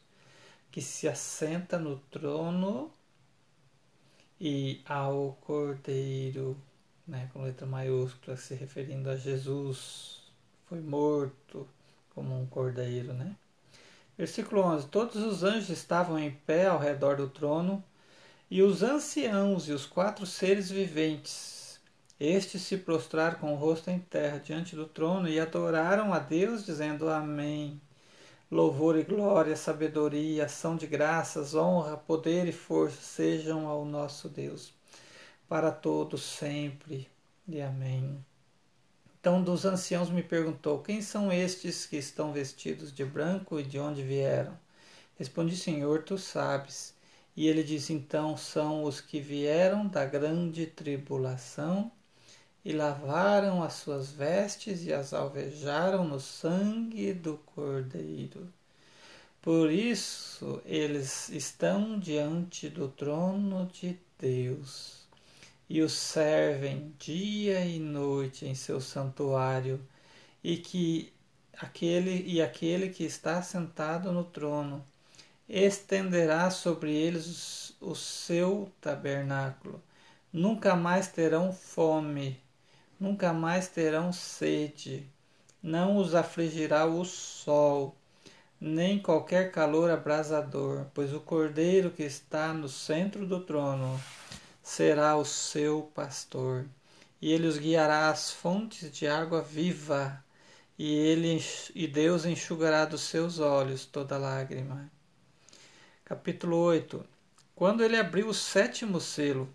que 0.72 0.82
se 0.82 1.08
assenta 1.08 1.80
no 1.80 1.98
trono 2.12 2.92
e 4.40 4.82
ao 4.86 5.38
Cordeiro, 5.42 6.56
né, 7.08 7.30
com 7.34 7.42
letra 7.42 7.66
maiúscula, 7.66 8.38
se 8.38 8.54
referindo 8.54 9.10
a 9.10 9.16
Jesus, 9.16 10.22
foi 10.66 10.80
morto 10.80 11.68
como 12.14 12.40
um 12.40 12.46
cordeiro, 12.46 13.12
né? 13.14 13.36
Versículo 14.18 14.62
11: 14.62 14.88
Todos 14.88 15.16
os 15.16 15.44
anjos 15.44 15.70
estavam 15.70 16.20
em 16.20 16.32
pé 16.32 16.68
ao 16.68 16.80
redor 16.80 17.18
do 17.18 17.30
trono, 17.30 17.84
e 18.50 18.62
os 18.62 18.84
anciãos 18.84 19.68
e 19.68 19.72
os 19.72 19.86
quatro 19.86 20.26
seres 20.26 20.70
viventes 20.70 21.54
estes 22.20 22.62
se 22.62 22.78
prostraram 22.78 23.38
com 23.38 23.54
o 23.54 23.58
rosto 23.58 23.90
em 23.90 24.00
terra 24.00 24.38
diante 24.38 24.78
do 24.78 24.86
trono 24.86 25.28
e 25.28 25.40
adoraram 25.42 26.14
a 26.14 26.20
Deus, 26.20 26.66
dizendo 26.66 27.10
Amém. 27.10 27.82
Louvor 28.50 28.98
e 28.98 29.04
glória, 29.04 29.58
sabedoria, 29.58 30.46
ação 30.46 30.78
de 30.78 30.88
graças, 30.88 31.54
honra, 31.54 31.98
poder 31.98 32.48
e 32.48 32.54
força 32.54 33.02
sejam 33.02 33.68
ao 33.68 33.84
nosso 33.84 34.30
Deus, 34.30 34.74
para 35.50 35.70
todos 35.70 36.22
sempre. 36.22 37.10
E 37.46 37.60
amém. 37.60 38.24
Então, 39.24 39.42
dos 39.42 39.64
anciãos 39.64 40.10
me 40.10 40.22
perguntou: 40.22 40.80
Quem 40.80 41.02
são 41.02 41.32
estes 41.32 41.86
que 41.86 41.96
estão 41.96 42.34
vestidos 42.34 42.92
de 42.92 43.06
branco 43.06 43.58
e 43.58 43.64
de 43.64 43.80
onde 43.80 44.04
vieram? 44.04 44.60
Respondi: 45.18 45.56
Senhor, 45.56 46.04
tu 46.04 46.18
sabes. 46.18 46.94
E 47.34 47.48
ele 47.48 47.64
disse: 47.64 47.94
Então 47.94 48.36
são 48.36 48.84
os 48.84 49.00
que 49.00 49.22
vieram 49.22 49.88
da 49.88 50.04
grande 50.04 50.66
tribulação 50.66 51.90
e 52.66 52.74
lavaram 52.74 53.64
as 53.64 53.76
suas 53.76 54.12
vestes 54.12 54.84
e 54.84 54.92
as 54.92 55.14
alvejaram 55.14 56.04
no 56.04 56.20
sangue 56.20 57.14
do 57.14 57.38
Cordeiro. 57.56 58.52
Por 59.42 59.72
isso 59.72 60.62
eles 60.66 61.30
estão 61.30 61.98
diante 61.98 62.68
do 62.68 62.90
trono 62.90 63.68
de 63.72 63.98
Deus 64.20 65.03
e 65.74 65.82
o 65.82 65.90
servem 65.90 66.94
dia 67.00 67.66
e 67.66 67.80
noite 67.80 68.46
em 68.46 68.54
seu 68.54 68.80
santuário, 68.80 69.82
e 70.44 70.58
que 70.58 71.12
aquele 71.58 72.24
e 72.28 72.42
aquele 72.42 72.90
que 72.90 73.04
está 73.04 73.42
sentado 73.42 74.12
no 74.12 74.24
trono 74.24 74.86
estenderá 75.50 76.52
sobre 76.52 76.94
eles 76.94 77.76
o 77.82 77.96
seu 77.96 78.72
tabernáculo. 78.80 79.82
Nunca 80.32 80.76
mais 80.76 81.08
terão 81.08 81.52
fome 81.52 82.40
nunca 83.00 83.34
mais 83.34 83.68
terão 83.68 84.14
sede, 84.14 85.06
não 85.62 85.98
os 85.98 86.16
afligirá 86.16 86.86
o 86.86 87.04
sol, 87.04 87.96
nem 88.62 88.98
qualquer 89.00 89.52
calor 89.52 89.90
abrasador, 89.90 90.86
pois 90.94 91.14
o 91.14 91.20
Cordeiro 91.20 91.90
que 91.92 92.04
está 92.04 92.54
no 92.54 92.70
centro 92.70 93.26
do 93.26 93.42
trono 93.42 94.00
será 94.64 95.18
o 95.18 95.26
seu 95.26 95.92
pastor, 95.94 96.66
e 97.22 97.32
ele 97.32 97.46
os 97.46 97.58
guiará 97.58 98.10
às 98.10 98.32
fontes 98.32 98.90
de 98.90 99.06
água 99.06 99.42
viva, 99.42 100.24
e 100.80 100.92
ele 100.96 101.44
e 101.76 101.86
Deus 101.86 102.26
enxugará 102.26 102.86
dos 102.86 103.02
seus 103.02 103.40
olhos 103.40 103.86
toda 103.86 104.18
lágrima. 104.18 104.90
Capítulo 106.06 106.58
8. 106.58 107.06
Quando 107.54 107.84
ele 107.84 107.98
abriu 107.98 108.30
o 108.30 108.34
sétimo 108.34 109.00
selo, 109.00 109.54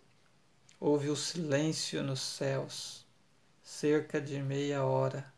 houve 0.79 1.09
o 1.09 1.17
silêncio 1.17 2.03
nos 2.03 2.21
céus 2.21 3.09
cerca 3.69 4.21
de 4.21 4.41
meia 4.41 4.83
hora. 4.83 5.31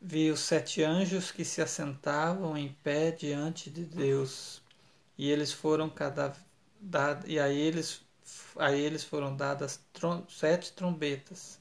Vi 0.00 0.30
os 0.30 0.40
sete 0.40 0.82
anjos 0.82 1.30
que 1.30 1.44
se 1.44 1.62
assentavam 1.62 2.56
em 2.56 2.76
pé 2.82 3.12
diante 3.12 3.70
de 3.70 3.84
Deus, 3.84 4.60
e 5.16 5.30
eles 5.30 5.52
foram 5.52 5.88
cada 5.88 6.34
e 7.26 7.38
a 7.38 7.48
eles 7.48 8.01
a 8.56 8.72
eles 8.72 9.04
foram 9.04 9.36
dadas 9.36 9.80
trom, 9.92 10.22
sete 10.28 10.72
trombetas. 10.72 11.58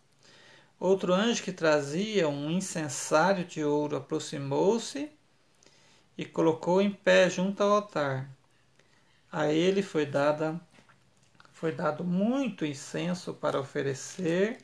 Outro 0.79 1.13
anjo 1.13 1.43
que 1.43 1.51
trazia 1.51 2.27
um 2.27 2.49
incensário 2.49 3.45
de 3.45 3.63
ouro 3.63 3.97
aproximou-se 3.97 5.11
e 6.17 6.25
colocou 6.25 6.81
em 6.81 6.91
pé 6.91 7.29
junto 7.29 7.61
ao 7.61 7.73
altar. 7.73 8.29
A 9.31 9.47
ele 9.47 9.81
foi 9.81 10.05
dada 10.05 10.59
foi 11.53 11.71
dado 11.71 12.03
muito 12.03 12.65
incenso 12.65 13.35
para 13.35 13.59
oferecer 13.59 14.57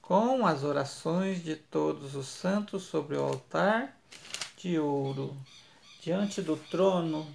com 0.00 0.46
as 0.46 0.62
orações 0.62 1.42
de 1.42 1.56
todos 1.56 2.14
os 2.14 2.28
santos 2.28 2.84
sobre 2.84 3.16
o 3.16 3.24
altar 3.24 3.98
de 4.56 4.78
ouro, 4.78 5.36
diante 6.00 6.40
do 6.40 6.56
trono, 6.56 7.26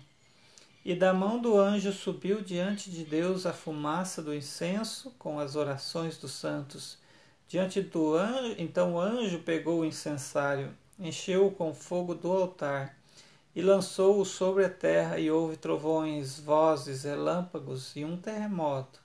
e 0.84 0.96
da 0.96 1.14
mão 1.14 1.40
do 1.40 1.60
anjo 1.60 1.92
subiu 1.92 2.42
diante 2.42 2.90
de 2.90 3.04
Deus 3.04 3.46
a 3.46 3.54
fumaça 3.54 4.22
do 4.22 4.34
incenso 4.34 5.14
com 5.20 5.40
as 5.40 5.56
orações 5.56 6.18
dos 6.18 6.32
santos. 6.32 6.98
Diante 7.48 7.82
do 7.82 8.16
anjo, 8.16 8.56
então 8.58 8.94
o 8.94 9.00
anjo 9.00 9.40
pegou 9.40 9.82
o 9.82 9.86
incensário, 9.86 10.76
encheu-o 11.00 11.52
com 11.52 11.74
fogo 11.74 12.16
do 12.16 12.32
altar 12.32 12.98
e 13.56 13.62
lançou-o 13.62 14.26
sobre 14.26 14.66
a 14.66 14.70
terra, 14.70 15.20
e 15.20 15.30
houve 15.30 15.58
trovões, 15.58 16.40
vozes, 16.40 17.04
relâmpagos 17.04 17.96
e 17.96 18.06
um 18.06 18.16
terremoto. 18.16 19.02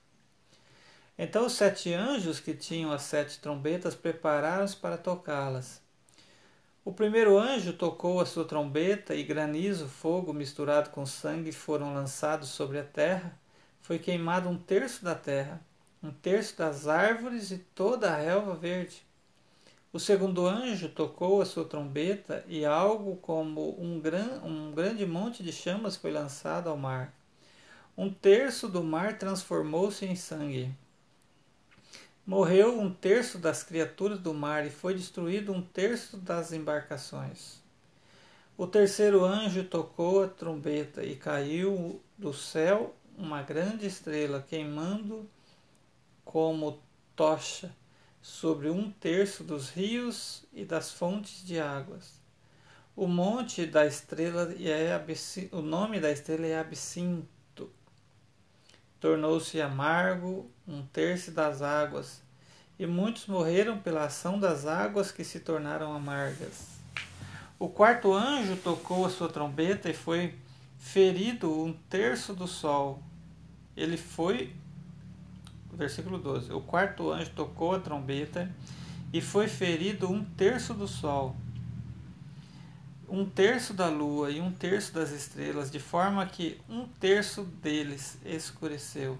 Então 1.17 1.45
os 1.45 1.53
sete 1.53 1.93
anjos 1.93 2.39
que 2.39 2.53
tinham 2.53 2.91
as 2.91 3.01
sete 3.01 3.39
trombetas 3.39 3.95
prepararam-se 3.95 4.75
para 4.75 4.97
tocá-las. 4.97 5.81
O 6.87 6.93
primeiro 6.93 7.37
anjo 7.37 7.73
tocou 7.73 8.21
a 8.21 8.25
sua 8.25 8.45
trombeta 8.45 9.13
e 9.13 9.21
granizo, 9.21 9.89
fogo 9.89 10.31
misturado 10.31 10.89
com 10.89 11.05
sangue 11.05 11.51
foram 11.51 11.93
lançados 11.93 12.47
sobre 12.47 12.79
a 12.79 12.83
terra. 12.85 13.37
Foi 13.81 13.99
queimado 13.99 14.47
um 14.47 14.57
terço 14.57 15.03
da 15.03 15.13
terra, 15.13 15.59
um 16.01 16.11
terço 16.11 16.57
das 16.57 16.87
árvores 16.87 17.51
e 17.51 17.57
toda 17.57 18.09
a 18.09 18.15
relva 18.15 18.55
verde. 18.55 19.03
O 19.91 19.99
segundo 19.99 20.47
anjo 20.47 20.87
tocou 20.87 21.41
a 21.41 21.45
sua 21.45 21.65
trombeta 21.65 22.45
e 22.47 22.63
algo 22.63 23.17
como 23.17 23.75
um, 23.77 23.99
gran, 23.99 24.39
um 24.41 24.71
grande 24.71 25.05
monte 25.05 25.43
de 25.43 25.51
chamas 25.51 25.97
foi 25.97 26.11
lançado 26.11 26.69
ao 26.69 26.77
mar. 26.77 27.13
Um 27.97 28.09
terço 28.09 28.69
do 28.69 28.81
mar 28.81 29.17
transformou-se 29.17 30.05
em 30.05 30.15
sangue. 30.15 30.73
Morreu 32.27 32.77
um 32.77 32.93
terço 32.93 33.37
das 33.37 33.63
criaturas 33.63 34.19
do 34.19 34.33
mar 34.33 34.67
e 34.67 34.69
foi 34.69 34.93
destruído 34.93 35.53
um 35.53 35.61
terço 35.61 36.17
das 36.17 36.51
embarcações. 36.51 37.61
O 38.57 38.67
terceiro 38.67 39.23
anjo 39.23 39.63
tocou 39.63 40.21
a 40.21 40.27
trombeta 40.27 41.05
e 41.05 41.15
caiu 41.15 42.01
do 42.17 42.33
céu 42.33 42.93
uma 43.17 43.41
grande 43.41 43.87
estrela, 43.87 44.45
queimando 44.45 45.25
como 46.25 46.81
tocha 47.15 47.73
sobre 48.21 48.69
um 48.69 48.91
terço 48.91 49.41
dos 49.41 49.69
rios 49.69 50.43
e 50.51 50.65
das 50.65 50.91
fontes 50.91 51.45
de 51.45 51.61
águas. 51.61 52.19
O 52.93 53.07
monte 53.07 53.65
da 53.65 53.85
estrela 53.85 54.53
é 54.59 55.01
o 55.53 55.61
nome 55.61 56.01
da 56.01 56.11
estrela 56.11 56.45
é 56.45 56.59
Absinto. 56.59 57.36
Tornou-se 58.99 59.61
amargo 59.61 60.49
um 60.67 60.81
terço 60.81 61.31
das 61.31 61.61
águas, 61.61 62.21
e 62.79 62.85
muitos 62.85 63.27
morreram 63.27 63.77
pela 63.79 64.05
ação 64.05 64.39
das 64.39 64.65
águas 64.65 65.11
que 65.11 65.23
se 65.23 65.39
tornaram 65.39 65.93
amargas. 65.93 66.67
O 67.59 67.67
quarto 67.67 68.13
anjo 68.13 68.55
tocou 68.57 69.05
a 69.05 69.09
sua 69.09 69.29
trombeta 69.29 69.89
e 69.89 69.93
foi 69.93 70.35
ferido 70.77 71.51
um 71.51 71.73
terço 71.89 72.33
do 72.33 72.47
sol. 72.47 73.01
Ele 73.75 73.97
foi. 73.97 74.53
Versículo 75.73 76.19
12. 76.19 76.51
O 76.53 76.61
quarto 76.61 77.11
anjo 77.11 77.31
tocou 77.31 77.73
a 77.73 77.79
trombeta 77.79 78.49
e 79.11 79.21
foi 79.21 79.47
ferido 79.47 80.07
um 80.09 80.23
terço 80.23 80.73
do 80.73 80.87
sol. 80.87 81.35
Um 83.09 83.25
terço 83.25 83.73
da 83.73 83.87
lua 83.87 84.29
e 84.29 84.41
um 84.41 84.51
terço 84.51 84.93
das 84.93 85.11
estrelas, 85.11 85.71
de 85.71 85.79
forma 85.79 86.25
que 86.25 86.59
um 86.69 86.87
terço 86.87 87.43
deles 87.43 88.17
escureceu. 88.25 89.17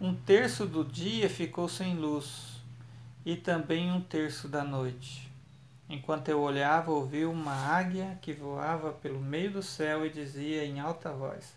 Um 0.00 0.14
terço 0.14 0.66
do 0.66 0.84
dia 0.84 1.28
ficou 1.28 1.68
sem 1.68 1.94
luz, 1.94 2.56
e 3.24 3.36
também 3.36 3.90
um 3.90 4.00
terço 4.00 4.48
da 4.48 4.62
noite. 4.62 5.30
Enquanto 5.88 6.28
eu 6.28 6.40
olhava, 6.40 6.90
ouvi 6.90 7.24
uma 7.24 7.52
águia 7.52 8.18
que 8.22 8.32
voava 8.32 8.92
pelo 8.92 9.20
meio 9.20 9.52
do 9.52 9.62
céu 9.62 10.06
e 10.06 10.10
dizia 10.10 10.64
em 10.64 10.80
alta 10.80 11.12
voz: 11.12 11.54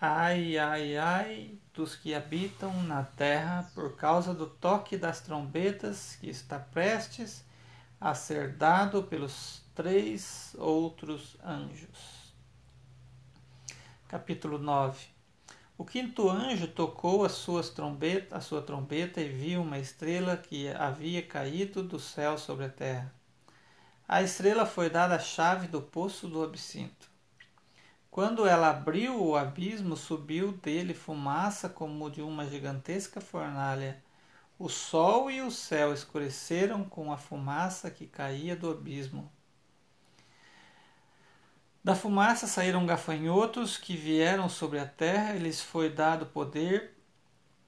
Ai, 0.00 0.58
ai, 0.58 0.96
ai 0.96 1.50
dos 1.74 1.94
que 1.94 2.14
habitam 2.14 2.82
na 2.82 3.02
terra, 3.02 3.70
por 3.74 3.96
causa 3.96 4.34
do 4.34 4.46
toque 4.46 4.96
das 4.96 5.20
trombetas 5.20 6.16
que 6.20 6.28
está 6.28 6.58
prestes 6.58 7.42
a 8.02 8.14
ser 8.14 8.48
dado 8.56 9.04
pelos 9.04 9.62
três 9.76 10.56
outros 10.58 11.36
anjos. 11.44 12.34
Capítulo 14.08 14.58
9 14.58 15.06
O 15.78 15.84
quinto 15.84 16.28
anjo 16.28 16.66
tocou 16.66 17.24
as 17.24 17.30
suas 17.30 17.68
trombeta, 17.68 18.36
a 18.36 18.40
sua 18.40 18.60
trombeta 18.60 19.20
e 19.20 19.28
viu 19.28 19.62
uma 19.62 19.78
estrela 19.78 20.36
que 20.36 20.68
havia 20.70 21.22
caído 21.22 21.80
do 21.80 22.00
céu 22.00 22.36
sobre 22.36 22.64
a 22.64 22.68
terra. 22.68 23.14
A 24.08 24.20
estrela 24.20 24.66
foi 24.66 24.90
dada 24.90 25.14
a 25.14 25.20
chave 25.20 25.68
do 25.68 25.80
poço 25.80 26.26
do 26.26 26.42
absinto. 26.42 27.08
Quando 28.10 28.48
ela 28.48 28.70
abriu 28.70 29.24
o 29.24 29.36
abismo, 29.36 29.96
subiu 29.96 30.50
dele 30.50 30.92
fumaça 30.92 31.68
como 31.68 32.10
de 32.10 32.20
uma 32.20 32.46
gigantesca 32.46 33.20
fornalha 33.20 34.02
o 34.62 34.68
sol 34.68 35.28
e 35.28 35.42
o 35.42 35.50
céu 35.50 35.92
escureceram 35.92 36.84
com 36.84 37.12
a 37.12 37.16
fumaça 37.16 37.90
que 37.90 38.06
caía 38.06 38.54
do 38.54 38.70
abismo. 38.70 39.28
Da 41.82 41.96
fumaça 41.96 42.46
saíram 42.46 42.86
gafanhotos 42.86 43.76
que 43.76 43.96
vieram 43.96 44.48
sobre 44.48 44.78
a 44.78 44.86
terra, 44.86 45.32
lhes 45.32 45.60
foi 45.60 45.90
dado 45.90 46.26
poder 46.26 46.96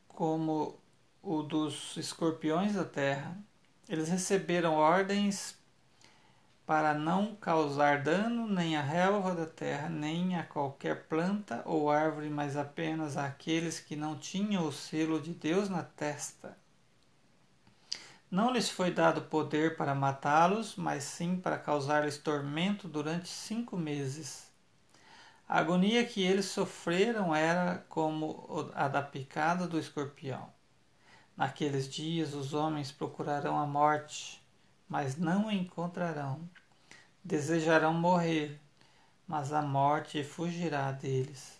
como 0.06 0.78
o 1.20 1.42
dos 1.42 1.96
escorpiões 1.96 2.74
da 2.74 2.84
terra. 2.84 3.36
Eles 3.88 4.08
receberam 4.08 4.74
ordens 4.74 5.58
para 6.64 6.94
não 6.94 7.34
causar 7.34 8.04
dano 8.04 8.46
nem 8.46 8.76
à 8.76 8.82
relva 8.82 9.34
da 9.34 9.46
terra, 9.46 9.88
nem 9.88 10.36
a 10.36 10.44
qualquer 10.44 11.08
planta 11.08 11.60
ou 11.64 11.90
árvore, 11.90 12.30
mas 12.30 12.56
apenas 12.56 13.16
àqueles 13.16 13.80
que 13.80 13.96
não 13.96 14.16
tinham 14.16 14.64
o 14.64 14.70
selo 14.70 15.20
de 15.20 15.34
Deus 15.34 15.68
na 15.68 15.82
testa. 15.82 16.56
Não 18.34 18.50
lhes 18.50 18.68
foi 18.68 18.90
dado 18.90 19.22
poder 19.22 19.76
para 19.76 19.94
matá-los, 19.94 20.74
mas 20.74 21.04
sim 21.04 21.36
para 21.36 21.56
causar-lhes 21.56 22.18
tormento 22.18 22.88
durante 22.88 23.28
cinco 23.28 23.76
meses. 23.76 24.50
A 25.48 25.60
agonia 25.60 26.04
que 26.04 26.20
eles 26.20 26.46
sofreram 26.46 27.32
era 27.32 27.86
como 27.88 28.68
a 28.74 28.88
da 28.88 29.00
picada 29.00 29.68
do 29.68 29.78
escorpião. 29.78 30.52
Naqueles 31.36 31.88
dias 31.88 32.34
os 32.34 32.52
homens 32.52 32.90
procurarão 32.90 33.56
a 33.56 33.68
morte, 33.68 34.44
mas 34.88 35.16
não 35.16 35.46
a 35.46 35.54
encontrarão. 35.54 36.40
Desejarão 37.22 37.94
morrer, 37.94 38.60
mas 39.28 39.52
a 39.52 39.62
morte 39.62 40.24
fugirá 40.24 40.90
deles. 40.90 41.56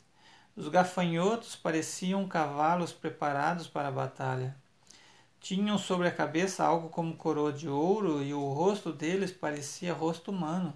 Os 0.56 0.66
gafanhotos 0.66 1.54
pareciam 1.54 2.26
cavalos 2.26 2.92
preparados 2.92 3.68
para 3.68 3.86
a 3.86 3.92
batalha. 3.92 4.63
Tinham 5.44 5.76
sobre 5.76 6.08
a 6.08 6.10
cabeça 6.10 6.64
algo 6.64 6.88
como 6.88 7.18
coroa 7.18 7.52
de 7.52 7.68
ouro 7.68 8.22
e 8.22 8.32
o 8.32 8.48
rosto 8.54 8.90
deles 8.90 9.30
parecia 9.30 9.92
rosto 9.92 10.30
humano. 10.30 10.74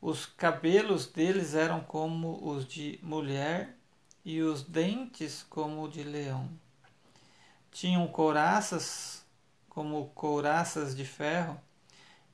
Os 0.00 0.24
cabelos 0.24 1.06
deles 1.06 1.54
eram 1.54 1.80
como 1.80 2.48
os 2.48 2.66
de 2.66 2.98
mulher 3.02 3.76
e 4.24 4.40
os 4.40 4.62
dentes 4.62 5.44
como 5.50 5.82
o 5.82 5.88
de 5.90 6.02
leão. 6.02 6.48
Tinham 7.70 8.08
couraças 8.08 9.22
como 9.68 10.06
couraças 10.14 10.96
de 10.96 11.04
ferro, 11.04 11.60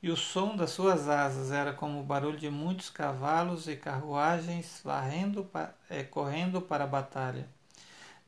e 0.00 0.12
o 0.12 0.16
som 0.16 0.54
das 0.54 0.70
suas 0.70 1.08
asas 1.08 1.50
era 1.50 1.72
como 1.72 1.98
o 1.98 2.04
barulho 2.04 2.38
de 2.38 2.48
muitos 2.48 2.88
cavalos 2.88 3.66
e 3.66 3.74
carruagens 3.74 4.80
varrendo, 4.84 5.50
é, 5.90 6.04
correndo 6.04 6.62
para 6.62 6.84
a 6.84 6.86
batalha. 6.86 7.48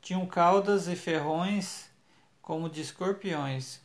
Tinham 0.02 0.26
caudas 0.26 0.88
e 0.88 0.96
ferrões 0.96 1.94
como 2.46 2.70
de 2.70 2.80
escorpiões, 2.80 3.80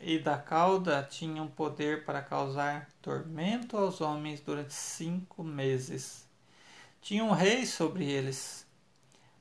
e 0.00 0.16
da 0.16 0.38
cauda 0.38 1.02
tinham 1.02 1.48
poder 1.48 2.04
para 2.04 2.22
causar 2.22 2.88
tormento 3.02 3.76
aos 3.76 4.00
homens 4.00 4.40
durante 4.40 4.72
cinco 4.72 5.42
meses. 5.42 6.24
Tinha 7.02 7.24
um 7.24 7.32
rei 7.32 7.66
sobre 7.66 8.08
eles, 8.08 8.64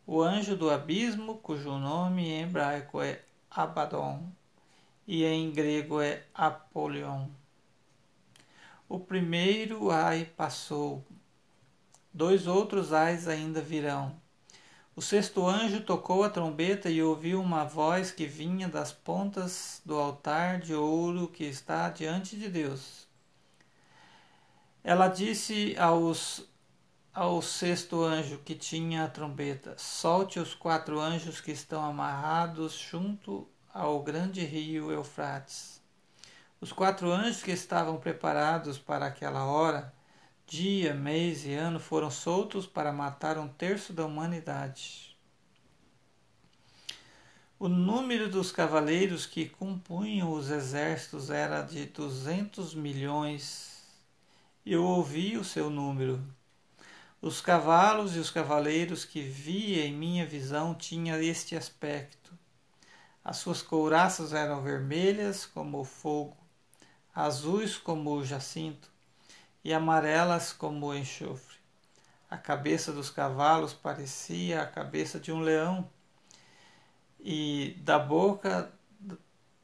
o 0.03 0.23
anjo 0.23 0.57
do 0.57 0.67
abismo, 0.71 1.37
cujo 1.37 1.77
nome 1.77 2.27
em 2.27 2.41
hebraico 2.41 2.99
é 2.99 3.21
Abaddon 3.51 4.27
e 5.05 5.23
em 5.23 5.51
grego 5.51 6.01
é 6.01 6.23
Apolion. 6.33 7.27
O 8.89 8.99
primeiro 8.99 9.91
ai 9.91 10.25
passou, 10.25 11.05
dois 12.11 12.47
outros 12.47 12.93
ais 12.93 13.27
ainda 13.27 13.61
virão 13.61 14.19
o 14.99 15.01
sexto 15.01 15.47
anjo 15.47 15.79
tocou 15.79 16.25
a 16.25 16.29
trombeta 16.29 16.89
e 16.89 17.01
ouviu 17.01 17.41
uma 17.41 17.63
voz 17.63 18.11
que 18.11 18.25
vinha 18.25 18.67
das 18.67 18.91
pontas 18.91 19.81
do 19.85 19.97
altar 19.97 20.59
de 20.59 20.73
ouro 20.73 21.29
que 21.29 21.45
está 21.45 21.87
diante 21.87 22.35
de 22.35 22.49
Deus. 22.49 23.07
Ela 24.83 25.07
disse 25.07 25.73
aos, 25.79 26.43
ao 27.13 27.41
sexto 27.41 28.03
anjo 28.03 28.39
que 28.39 28.53
tinha 28.53 29.05
a 29.05 29.07
trombeta: 29.07 29.73
Solte 29.77 30.37
os 30.37 30.53
quatro 30.53 30.99
anjos 30.99 31.39
que 31.39 31.53
estão 31.53 31.81
amarrados 31.81 32.73
junto 32.73 33.47
ao 33.73 34.03
grande 34.03 34.43
rio 34.43 34.91
Eufrates. 34.91 35.81
Os 36.59 36.73
quatro 36.73 37.09
anjos 37.09 37.41
que 37.41 37.51
estavam 37.51 37.95
preparados 37.95 38.77
para 38.77 39.05
aquela 39.05 39.45
hora 39.45 39.93
dia, 40.49 40.95
mês 40.95 41.45
e 41.45 41.53
ano 41.53 41.79
foram 41.79 42.09
soltos 42.09 42.65
para 42.65 42.91
matar 42.91 43.37
um 43.37 43.47
terço 43.47 43.93
da 43.93 44.03
humanidade. 44.03 45.15
O 47.59 47.67
número 47.67 48.27
dos 48.27 48.51
cavaleiros 48.51 49.27
que 49.27 49.47
compunham 49.47 50.33
os 50.33 50.49
exércitos 50.49 51.29
era 51.29 51.61
de 51.61 51.85
duzentos 51.85 52.73
milhões. 52.73 53.83
Eu 54.65 54.83
ouvi 54.83 55.37
o 55.37 55.43
seu 55.43 55.69
número. 55.69 56.19
Os 57.21 57.41
cavalos 57.41 58.15
e 58.15 58.19
os 58.19 58.31
cavaleiros 58.31 59.05
que 59.05 59.21
via 59.21 59.85
em 59.85 59.93
minha 59.93 60.25
visão 60.25 60.73
tinham 60.73 61.21
este 61.21 61.55
aspecto. 61.55 62.33
As 63.23 63.37
suas 63.37 63.61
couraças 63.61 64.33
eram 64.33 64.63
vermelhas 64.63 65.45
como 65.45 65.81
o 65.81 65.85
fogo, 65.85 66.35
azuis 67.13 67.77
como 67.77 68.15
o 68.15 68.25
jacinto, 68.25 68.88
e 69.63 69.73
amarelas 69.73 70.53
como 70.53 70.93
enxofre. 70.93 71.57
A 72.29 72.37
cabeça 72.37 72.91
dos 72.91 73.09
cavalos 73.09 73.73
parecia 73.73 74.61
a 74.61 74.67
cabeça 74.67 75.19
de 75.19 75.31
um 75.31 75.41
leão, 75.41 75.89
e 77.19 77.75
da 77.81 77.99
boca 77.99 78.71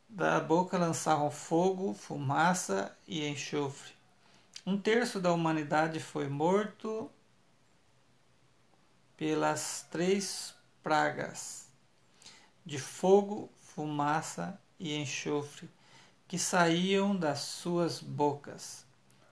da 0.08 0.40
boca 0.40 0.78
lançavam 0.78 1.30
fogo, 1.30 1.94
fumaça 1.94 2.96
e 3.06 3.28
enxofre. 3.28 3.92
Um 4.66 4.80
terço 4.80 5.20
da 5.20 5.34
humanidade 5.34 6.00
foi 6.00 6.30
morto 6.30 7.12
pelas 9.18 9.86
três 9.92 10.56
pragas 10.82 11.68
de 12.66 12.80
fogo, 12.80 13.52
fumaça 13.60 14.58
e 14.80 14.96
enxofre 14.96 15.70
que 16.30 16.40
saíam 16.40 17.14
das 17.14 17.40
suas 17.40 18.00
bocas. 18.00 18.85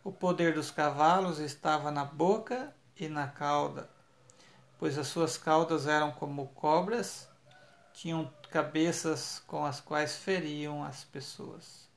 O 0.04 0.12
poder 0.12 0.54
dos 0.54 0.70
cavalos 0.70 1.40
estava 1.40 1.90
na 1.90 2.04
boca 2.04 2.76
e 3.00 3.08
na 3.08 3.26
cauda, 3.26 3.90
pois 4.78 4.98
as 4.98 5.08
suas 5.08 5.38
caudas 5.38 5.88
eram 5.88 6.12
como 6.12 6.48
cobras, 6.50 7.30
tinham 7.94 8.30
cabeças 8.52 9.42
com 9.48 9.64
as 9.64 9.80
quais 9.80 10.18
feriam 10.18 10.84
as 10.84 11.06
pessoas. 11.06 11.88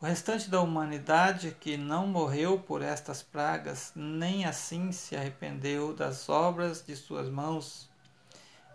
O 0.00 0.06
restante 0.06 0.48
da 0.48 0.62
humanidade 0.62 1.54
que 1.60 1.76
não 1.76 2.06
morreu 2.06 2.58
por 2.58 2.80
estas 2.80 3.22
pragas, 3.22 3.92
nem 3.94 4.46
assim 4.46 4.90
se 4.90 5.14
arrependeu 5.14 5.92
das 5.92 6.30
obras 6.30 6.82
de 6.82 6.96
suas 6.96 7.28
mãos. 7.28 7.90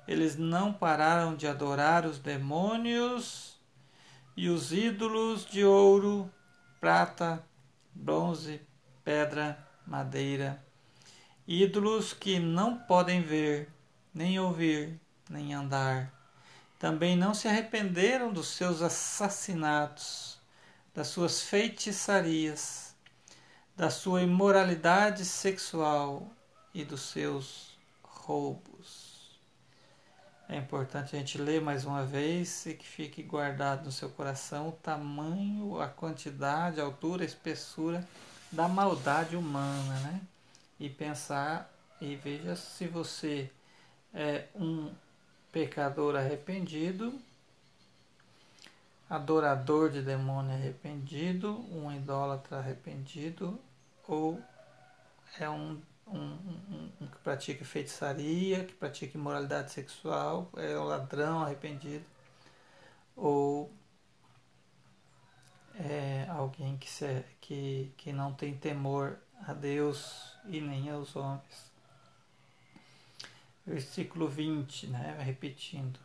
Eles 0.08 0.36
não 0.36 0.72
pararam 0.72 1.36
de 1.36 1.48
adorar 1.48 2.06
os 2.06 2.20
demônios 2.20 3.60
e 4.38 4.50
os 4.50 4.72
ídolos 4.72 5.46
de 5.46 5.66
ouro, 5.66 6.32
prata, 6.80 7.44
bronze, 7.94 8.62
pedra, 9.04 9.68
madeira, 9.86 10.64
ídolos 11.48 12.14
que 12.14 12.40
não 12.40 12.78
podem 12.78 13.22
ver, 13.22 13.70
nem 14.14 14.40
ouvir, 14.40 15.00
nem 15.30 15.54
andar. 15.54 16.12
Também 16.80 17.16
não 17.16 17.34
se 17.34 17.48
arrependeram 17.48 18.34
dos 18.34 18.48
seus 18.48 18.82
assassinatos, 18.82 20.40
das 20.94 21.08
suas 21.08 21.42
feitiçarias, 21.42 22.96
da 23.76 23.90
sua 23.90 24.22
imoralidade 24.22 25.26
sexual 25.26 26.30
e 26.74 26.84
dos 26.84 27.02
seus 27.02 27.78
roubos. 28.04 29.01
É 30.52 30.58
importante 30.58 31.16
a 31.16 31.20
gente 31.20 31.38
ler 31.38 31.62
mais 31.62 31.86
uma 31.86 32.04
vez 32.04 32.66
e 32.66 32.74
que 32.74 32.86
fique 32.86 33.24
guardado 33.24 33.86
no 33.86 33.92
seu 33.92 34.10
coração 34.10 34.68
o 34.68 34.72
tamanho, 34.74 35.80
a 35.80 35.88
quantidade, 35.88 36.82
a 36.82 36.84
altura, 36.84 37.24
a 37.24 37.26
espessura 37.26 38.06
da 38.52 38.68
maldade 38.68 39.38
humana, 39.38 39.94
né? 40.02 40.22
E 40.78 40.90
pensar 40.90 41.74
e 42.02 42.18
veja 42.18 42.58
se 42.58 42.86
você 42.86 43.50
é 44.14 44.48
um 44.54 44.94
pecador 45.54 46.18
arrependido, 46.18 47.18
adorador 49.10 49.90
de 49.90 50.02
demônio 50.02 50.52
arrependido, 50.52 51.66
um 51.72 51.90
idólatra 51.94 52.58
arrependido, 52.58 53.58
ou 54.06 54.38
é 55.40 55.50
um, 55.50 55.82
um, 56.06 56.38
um, 57.00 57.01
pratica 57.32 57.64
feitiçaria, 57.64 58.66
que 58.66 58.74
pratica 58.74 59.18
imoralidade 59.18 59.72
sexual, 59.72 60.52
é 60.58 60.78
um 60.78 60.84
ladrão 60.84 61.44
arrependido, 61.44 62.06
ou 63.16 63.72
é 65.80 66.28
alguém 66.30 66.78
que, 66.78 66.90
se, 66.90 67.24
que, 67.40 67.94
que 67.98 68.12
não 68.12 68.34
tem 68.34 68.54
temor 68.56 69.18
a 69.48 69.54
Deus 69.54 70.36
e 70.46 70.60
nem 70.60 70.90
aos 70.90 71.16
homens 71.16 71.72
versículo 73.66 74.28
20, 74.28 74.88
né? 74.88 75.18
repetindo. 75.22 76.00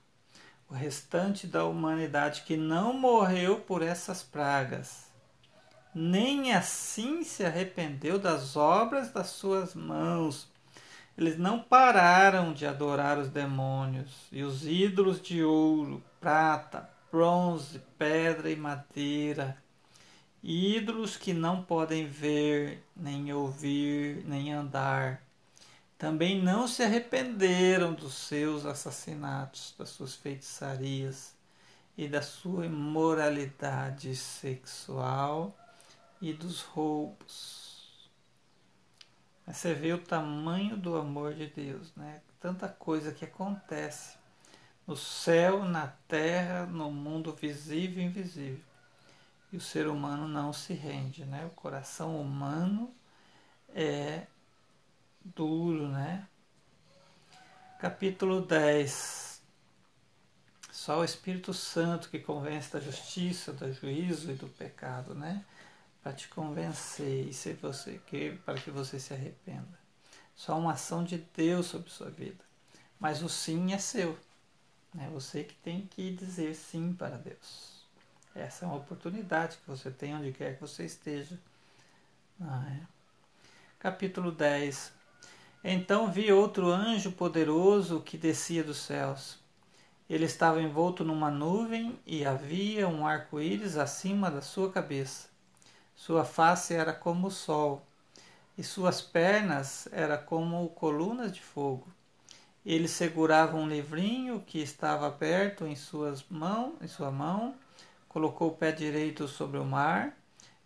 O 0.69 0.75
restante 0.75 1.47
da 1.47 1.65
humanidade 1.65 2.43
que 2.43 2.57
não 2.57 2.93
morreu 2.93 3.61
por 3.61 3.83
essas 3.83 4.23
pragas, 4.23 5.07
nem 5.95 6.53
assim 6.53 7.25
se 7.25 7.45
arrependeu 7.45 8.19
das 8.19 8.57
obras 8.57 9.11
das 9.11 9.29
suas 9.29 9.75
mãos. 9.75 10.49
Eles 11.17 11.39
não 11.39 11.61
pararam 11.61 12.53
de 12.53 12.67
adorar 12.67 13.19
os 13.19 13.29
demônios 13.29 14.29
e 14.31 14.43
os 14.43 14.67
ídolos 14.67 15.21
de 15.21 15.43
ouro, 15.43 16.03
prata, 16.21 16.89
bronze, 17.11 17.81
pedra 17.99 18.51
e 18.51 18.57
madeira. 18.57 19.57
Ídolos 20.43 21.17
que 21.17 21.33
não 21.33 21.63
podem 21.63 22.07
ver, 22.07 22.85
nem 22.95 23.33
ouvir, 23.33 24.25
nem 24.27 24.53
andar 24.53 25.27
também 25.99 26.43
não 26.43 26.69
se 26.69 26.83
arrependeram 26.83 27.95
dos 27.95 28.15
seus 28.15 28.67
assassinatos, 28.67 29.75
das 29.79 29.89
suas 29.89 30.15
feitiçarias 30.15 31.35
e 31.97 32.07
da 32.07 32.21
sua 32.21 32.67
imoralidade 32.67 34.15
sexual 34.15 35.57
e 36.21 36.35
dos 36.35 36.61
roubos. 36.61 37.76
Você 39.47 39.75
vê 39.75 39.93
o 39.93 39.99
tamanho 39.99 40.77
do 40.77 40.97
amor 40.97 41.35
de 41.35 41.47
Deus, 41.47 41.95
né? 41.95 42.21
Tanta 42.41 42.69
coisa 42.69 43.13
que 43.13 43.25
acontece 43.25 44.17
no 44.87 44.97
céu, 44.97 45.65
na 45.65 45.89
terra, 46.09 46.67
no 46.67 46.91
mundo 46.91 47.33
visível 47.33 48.03
e 48.03 48.07
invisível. 48.07 48.65
E 49.53 49.57
o 49.57 49.61
ser 49.61 49.87
humano 49.87 50.27
não 50.27 50.53
se 50.53 50.73
rende, 50.75 51.25
né? 51.25 51.47
O 51.47 51.51
coração 51.51 52.21
humano 52.21 52.93
é 53.75 54.27
duro, 55.25 55.89
né? 55.89 56.27
Capítulo 57.79 58.41
10. 58.41 59.41
Só 60.73 61.01
o 61.01 61.05
Espírito 61.05 61.55
Santo 61.55 62.09
que 62.11 62.19
convence 62.19 62.73
da 62.73 62.81
justiça, 62.81 63.53
do 63.53 63.73
juízo 63.73 64.31
e 64.31 64.35
do 64.35 64.49
pecado, 64.49 65.15
né? 65.15 65.45
Para 66.07 66.13
te 66.13 66.29
convencer 66.29 67.27
e 67.27 67.35
ser 67.35 67.55
você 67.55 68.01
que 68.07 68.39
para 68.45 68.55
que 68.55 68.71
você 68.71 69.01
se 69.01 69.13
arrependa. 69.13 69.77
Só 70.37 70.57
uma 70.57 70.75
ação 70.75 71.03
de 71.03 71.19
Deus 71.37 71.67
sobre 71.67 71.91
sua 71.91 72.09
vida. 72.09 72.45
Mas 72.97 73.25
o 73.25 73.29
sim 73.29 73.73
é 73.73 73.79
seu. 73.79 74.17
É 74.97 75.09
você 75.09 75.43
que 75.43 75.57
tem 75.57 75.85
que 75.85 76.13
dizer 76.13 76.55
sim 76.55 76.93
para 76.93 77.19
Deus. 77.19 77.85
Essa 78.37 78.65
é 78.65 78.69
uma 78.69 78.77
oportunidade 78.77 79.57
que 79.57 79.67
você 79.67 79.91
tem 79.91 80.15
onde 80.15 80.31
quer 80.31 80.55
que 80.55 80.61
você 80.61 80.85
esteja. 80.85 81.41
Ah, 82.41 82.65
é. 82.71 82.87
Capítulo 83.81 84.31
10 84.31 84.93
então 85.65 86.09
vi 86.13 86.33
outro 86.33 86.71
anjo 86.71 87.11
poderoso 87.11 88.01
que 88.01 88.17
descia 88.17 88.63
dos 88.63 88.77
céus. 88.77 89.41
Ele 90.09 90.27
estava 90.27 90.63
envolto 90.63 91.03
numa 91.03 91.33
nuvem 91.33 91.99
e 92.07 92.25
havia 92.25 92.87
um 92.87 93.05
arco-íris 93.05 93.77
acima 93.77 94.31
da 94.31 94.41
sua 94.41 94.71
cabeça. 94.71 95.35
Sua 95.97 96.25
face 96.25 96.75
era 96.75 96.93
como 96.93 97.29
o 97.29 97.31
sol, 97.31 97.83
e 98.57 98.63
suas 98.63 99.01
pernas 99.01 99.89
eram 99.91 100.19
como 100.19 100.69
colunas 100.69 101.33
de 101.33 101.43
fogo. 101.43 101.89
Ele 102.65 102.87
segurava 102.87 103.57
um 103.57 103.67
livrinho 103.67 104.41
que 104.47 104.61
estava 104.61 105.07
aberto 105.07 105.67
em, 105.67 105.75
suas 105.75 106.25
mãos, 106.29 106.75
em 106.83 106.87
sua 106.87 107.11
mão, 107.11 107.55
colocou 108.09 108.49
o 108.49 108.55
pé 108.55 108.71
direito 108.71 109.27
sobre 109.27 109.59
o 109.59 109.65
mar, 109.65 110.17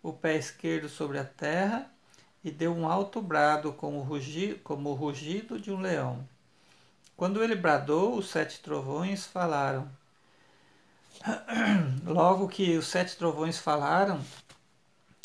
o 0.03 0.12
pé 0.12 0.37
esquerdo 0.37 0.88
sobre 0.88 1.19
a 1.19 1.25
terra 1.25 1.90
e 2.43 2.51
deu 2.51 2.75
um 2.75 2.88
alto 2.88 3.21
brado 3.23 3.73
como, 3.73 4.01
rugido, 4.01 4.59
como 4.61 4.90
o 4.90 4.95
rugido 4.95 5.59
de 5.59 5.71
um 5.71 5.81
leão. 5.81 6.27
Quando 7.16 7.43
ele 7.43 7.55
bradou, 7.55 8.16
os 8.16 8.31
sete 8.31 8.61
trovões 8.61 9.27
falaram. 9.27 9.88
Logo 12.05 12.49
que 12.49 12.79
os 12.79 12.87
sete 12.87 13.16
trovões 13.16 13.59
falaram, 13.59 14.21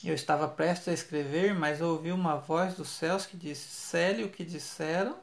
eu 0.09 0.15
estava 0.15 0.47
prestes 0.47 0.87
a 0.87 0.93
escrever, 0.93 1.53
mas 1.53 1.81
ouvi 1.81 2.11
uma 2.11 2.35
voz 2.35 2.75
dos 2.75 2.89
céus 2.89 3.25
que 3.25 3.35
disse: 3.35 3.69
Cele 3.69 4.23
o 4.23 4.29
que 4.29 4.43
disseram 4.43 5.17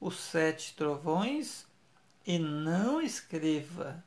os 0.00 0.18
sete 0.18 0.74
trovões 0.74 1.66
e 2.26 2.38
não 2.38 3.00
escreva. 3.00 4.02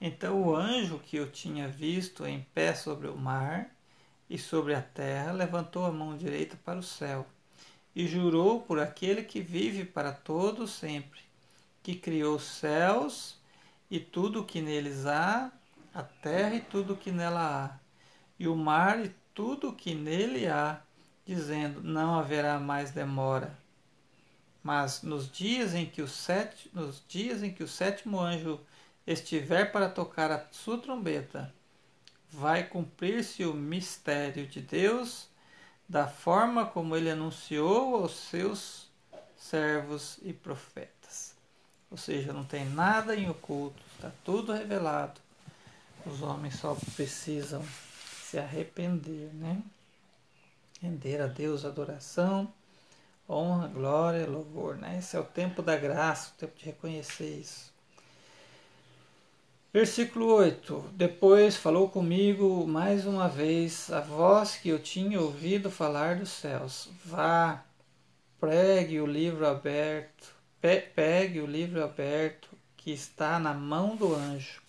Então 0.00 0.42
o 0.42 0.56
anjo 0.56 0.98
que 0.98 1.16
eu 1.16 1.30
tinha 1.30 1.68
visto 1.68 2.26
em 2.26 2.46
pé 2.54 2.74
sobre 2.74 3.06
o 3.06 3.16
mar 3.16 3.70
e 4.28 4.38
sobre 4.38 4.74
a 4.74 4.80
terra, 4.80 5.32
levantou 5.32 5.84
a 5.84 5.92
mão 5.92 6.16
direita 6.16 6.56
para 6.64 6.78
o 6.78 6.82
céu 6.82 7.26
e 7.94 8.06
jurou 8.06 8.60
por 8.60 8.78
aquele 8.78 9.22
que 9.22 9.40
vive 9.40 9.84
para 9.84 10.12
todo 10.12 10.66
sempre, 10.66 11.20
que 11.82 11.94
criou 11.94 12.36
os 12.36 12.44
céus 12.44 13.36
e 13.90 13.98
tudo 13.98 14.40
o 14.40 14.44
que 14.44 14.60
neles 14.60 15.06
há, 15.06 15.52
a 15.92 16.02
terra 16.02 16.54
e 16.54 16.60
tudo 16.60 16.94
o 16.94 16.96
que 16.96 17.10
nela 17.10 17.66
há, 17.66 17.89
e 18.40 18.48
o 18.48 18.56
mar 18.56 19.04
e 19.04 19.14
tudo 19.34 19.68
o 19.68 19.72
que 19.74 19.94
nele 19.94 20.46
há, 20.46 20.80
dizendo: 21.26 21.82
Não 21.82 22.18
haverá 22.18 22.58
mais 22.58 22.90
demora. 22.90 23.56
Mas 24.62 25.02
nos 25.02 25.30
dias 25.30 25.74
em 25.74 25.84
que 25.84 26.00
o, 26.00 26.08
sete, 26.08 26.70
nos 26.72 27.02
dias 27.06 27.42
em 27.42 27.52
que 27.52 27.62
o 27.62 27.68
sétimo 27.68 28.18
anjo 28.18 28.58
estiver 29.06 29.70
para 29.70 29.90
tocar 29.90 30.30
a 30.30 30.46
sua 30.50 30.78
trombeta, 30.78 31.52
vai 32.30 32.64
cumprir-se 32.64 33.44
o 33.44 33.52
mistério 33.52 34.46
de 34.46 34.62
Deus 34.62 35.28
da 35.86 36.06
forma 36.06 36.64
como 36.64 36.96
ele 36.96 37.10
anunciou 37.10 37.96
aos 37.96 38.12
seus 38.12 38.88
servos 39.36 40.18
e 40.22 40.32
profetas. 40.32 41.34
Ou 41.90 41.96
seja, 41.98 42.32
não 42.32 42.44
tem 42.44 42.64
nada 42.64 43.14
em 43.14 43.28
oculto, 43.28 43.82
está 43.96 44.10
tudo 44.24 44.52
revelado. 44.52 45.20
Os 46.06 46.22
homens 46.22 46.54
só 46.54 46.74
precisam 46.94 47.62
se 48.30 48.38
arrepender, 48.38 49.34
né? 49.34 49.60
Render 50.80 51.20
a 51.20 51.26
Deus 51.26 51.64
adoração, 51.64 52.52
honra, 53.28 53.66
glória, 53.66 54.24
louvor, 54.24 54.76
né? 54.76 54.98
Esse 54.98 55.16
é 55.16 55.20
o 55.20 55.24
tempo 55.24 55.60
da 55.60 55.76
graça, 55.76 56.30
o 56.30 56.38
tempo 56.38 56.56
de 56.56 56.64
reconhecer 56.64 57.40
isso. 57.40 57.72
Versículo 59.72 60.26
8: 60.32 60.90
Depois 60.92 61.56
falou 61.56 61.88
comigo 61.88 62.64
mais 62.68 63.04
uma 63.04 63.28
vez 63.28 63.90
a 63.90 64.00
voz 64.00 64.54
que 64.54 64.68
eu 64.68 64.78
tinha 64.78 65.20
ouvido 65.20 65.68
falar 65.68 66.16
dos 66.16 66.30
céus: 66.30 66.88
Vá, 67.04 67.64
pregue 68.38 69.00
o 69.00 69.06
livro 69.06 69.44
aberto, 69.44 70.32
pe 70.60 70.80
pegue 70.80 71.40
o 71.40 71.46
livro 71.46 71.82
aberto 71.82 72.48
que 72.76 72.92
está 72.92 73.40
na 73.40 73.52
mão 73.52 73.96
do 73.96 74.14
anjo, 74.14 74.62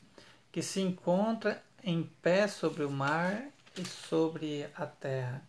que 0.51 0.63
se 0.63 0.81
encontra 0.81 1.63
em 1.83 2.03
pé 2.21 2.47
sobre 2.47 2.83
o 2.83 2.91
mar 2.91 3.47
e 3.77 3.85
sobre 3.85 4.67
a 4.75 4.85
terra. 4.85 5.41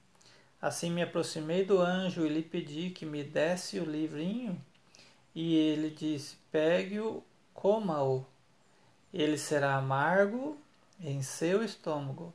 Assim 0.61 0.91
me 0.91 1.03
aproximei 1.03 1.65
do 1.65 1.81
anjo 1.81 2.25
e 2.25 2.29
lhe 2.29 2.43
pedi 2.43 2.91
que 2.91 3.05
me 3.05 3.25
desse 3.25 3.79
o 3.79 3.85
livrinho, 3.85 4.61
e 5.35 5.55
ele 5.57 5.91
disse: 5.91 6.37
Pegue-o, 6.51 7.25
coma-o 7.53 8.27
ele 9.13 9.37
será 9.37 9.77
amargo 9.77 10.57
em 10.99 11.23
seu 11.23 11.63
estômago, 11.63 12.33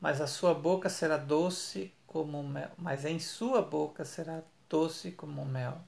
mas 0.00 0.20
a 0.20 0.26
sua 0.26 0.54
boca 0.54 0.88
será 0.88 1.18
doce 1.18 1.92
como 2.06 2.42
mel, 2.42 2.70
mas 2.78 3.04
em 3.04 3.18
sua 3.18 3.60
boca 3.60 4.04
será 4.04 4.42
doce 4.68 5.10
como 5.10 5.44
mel. 5.44 5.78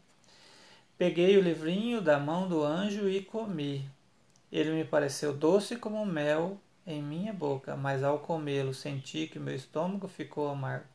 Peguei 0.98 1.38
o 1.38 1.40
livrinho 1.40 2.02
da 2.02 2.18
mão 2.18 2.46
do 2.46 2.62
anjo 2.62 3.08
e 3.08 3.22
comi. 3.22 3.88
Ele 4.52 4.70
me 4.72 4.84
pareceu 4.84 5.32
doce 5.32 5.76
como 5.76 6.04
mel 6.04 6.60
em 6.88 7.02
minha 7.02 7.34
boca, 7.34 7.76
mas 7.76 8.02
ao 8.02 8.18
comê-lo 8.18 8.72
senti 8.72 9.26
que 9.26 9.38
meu 9.38 9.54
estômago 9.54 10.08
ficou 10.08 10.48
amargo. 10.48 10.86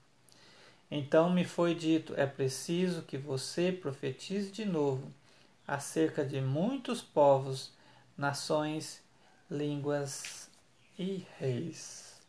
Então 0.90 1.30
me 1.30 1.46
foi 1.46 1.76
dito: 1.76 2.14
é 2.18 2.26
preciso 2.26 3.04
que 3.04 3.18
você 3.18 3.72
profetize 3.72 4.52
de 4.52 4.66
novo 4.66 5.14
acerca 5.68 6.26
de 6.26 6.42
muitos 6.42 7.02
povos, 7.02 7.72
nações, 8.18 9.04
línguas 9.50 10.50
e 10.98 11.26
reis. 11.38 12.20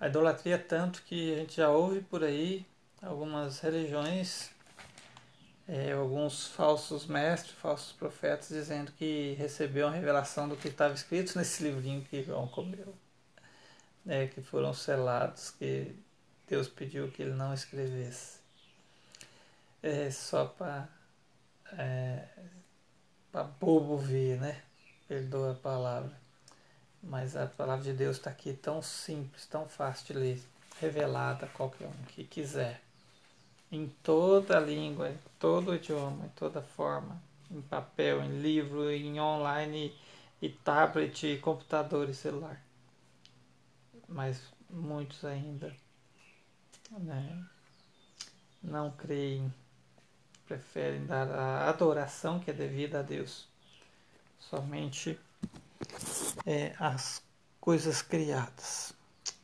A 0.00 0.08
idolatria 0.08 0.54
é 0.54 0.58
tanto 0.58 1.02
que 1.02 1.34
a 1.34 1.38
gente 1.38 1.56
já 1.56 1.70
ouve 1.70 2.00
por 2.00 2.24
aí 2.24 2.64
algumas 3.02 3.60
religiões 3.60 4.50
é, 5.68 5.92
alguns 5.92 6.46
falsos 6.46 7.06
mestres, 7.06 7.52
falsos 7.56 7.92
profetas, 7.92 8.48
dizendo 8.48 8.92
que 8.92 9.34
recebeu 9.38 9.88
a 9.88 9.90
revelação 9.90 10.48
do 10.48 10.56
que 10.56 10.68
estava 10.68 10.94
escrito 10.94 11.36
nesse 11.36 11.62
livrinho 11.62 12.04
que 12.04 12.22
João 12.22 12.46
comeu, 12.46 12.94
né, 14.04 14.28
que 14.28 14.40
foram 14.40 14.72
selados, 14.72 15.50
que 15.50 15.94
Deus 16.48 16.68
pediu 16.68 17.10
que 17.10 17.22
ele 17.22 17.34
não 17.34 17.52
escrevesse. 17.52 18.38
É 19.82 20.10
só 20.10 20.46
para 20.46 20.88
é, 21.72 22.24
bobo 23.60 23.98
ver, 23.98 24.40
né? 24.40 24.62
Perdoa 25.06 25.52
a 25.52 25.54
palavra. 25.54 26.12
Mas 27.02 27.36
a 27.36 27.46
palavra 27.46 27.84
de 27.84 27.92
Deus 27.92 28.16
está 28.16 28.30
aqui 28.30 28.52
tão 28.52 28.82
simples, 28.82 29.46
tão 29.46 29.68
fácil 29.68 30.06
de 30.06 30.12
ler, 30.14 30.42
revelada 30.80 31.46
a 31.46 31.48
qualquer 31.48 31.86
um 31.86 32.04
que 32.08 32.24
quiser 32.24 32.80
em 33.76 33.88
toda 34.02 34.58
língua, 34.58 35.10
em 35.10 35.18
todo 35.38 35.74
idioma, 35.74 36.26
em 36.26 36.30
toda 36.30 36.62
forma, 36.62 37.22
em 37.50 37.60
papel, 37.60 38.22
em 38.22 38.40
livro, 38.40 38.90
em 38.90 39.20
online 39.20 39.94
e 40.40 40.48
tablet, 40.48 41.26
e 41.26 41.38
computador 41.38 42.08
e 42.08 42.14
celular. 42.14 42.60
Mas 44.08 44.40
muitos 44.70 45.24
ainda 45.24 45.74
né, 46.90 47.44
não 48.62 48.90
creem, 48.90 49.52
preferem 50.46 51.04
dar 51.04 51.28
a 51.30 51.68
adoração 51.68 52.38
que 52.38 52.50
é 52.50 52.54
devida 52.54 53.00
a 53.00 53.02
Deus, 53.02 53.46
somente 54.38 55.18
é, 56.44 56.74
as 56.78 57.22
coisas 57.60 58.00
criadas. 58.02 58.92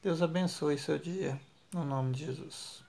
Deus 0.03 0.23
abençoe 0.23 0.79
seu 0.79 0.99
dia, 0.99 1.41
no 1.73 1.85
nome 1.85 2.13
de 2.13 2.27
Jesus. 2.27 2.82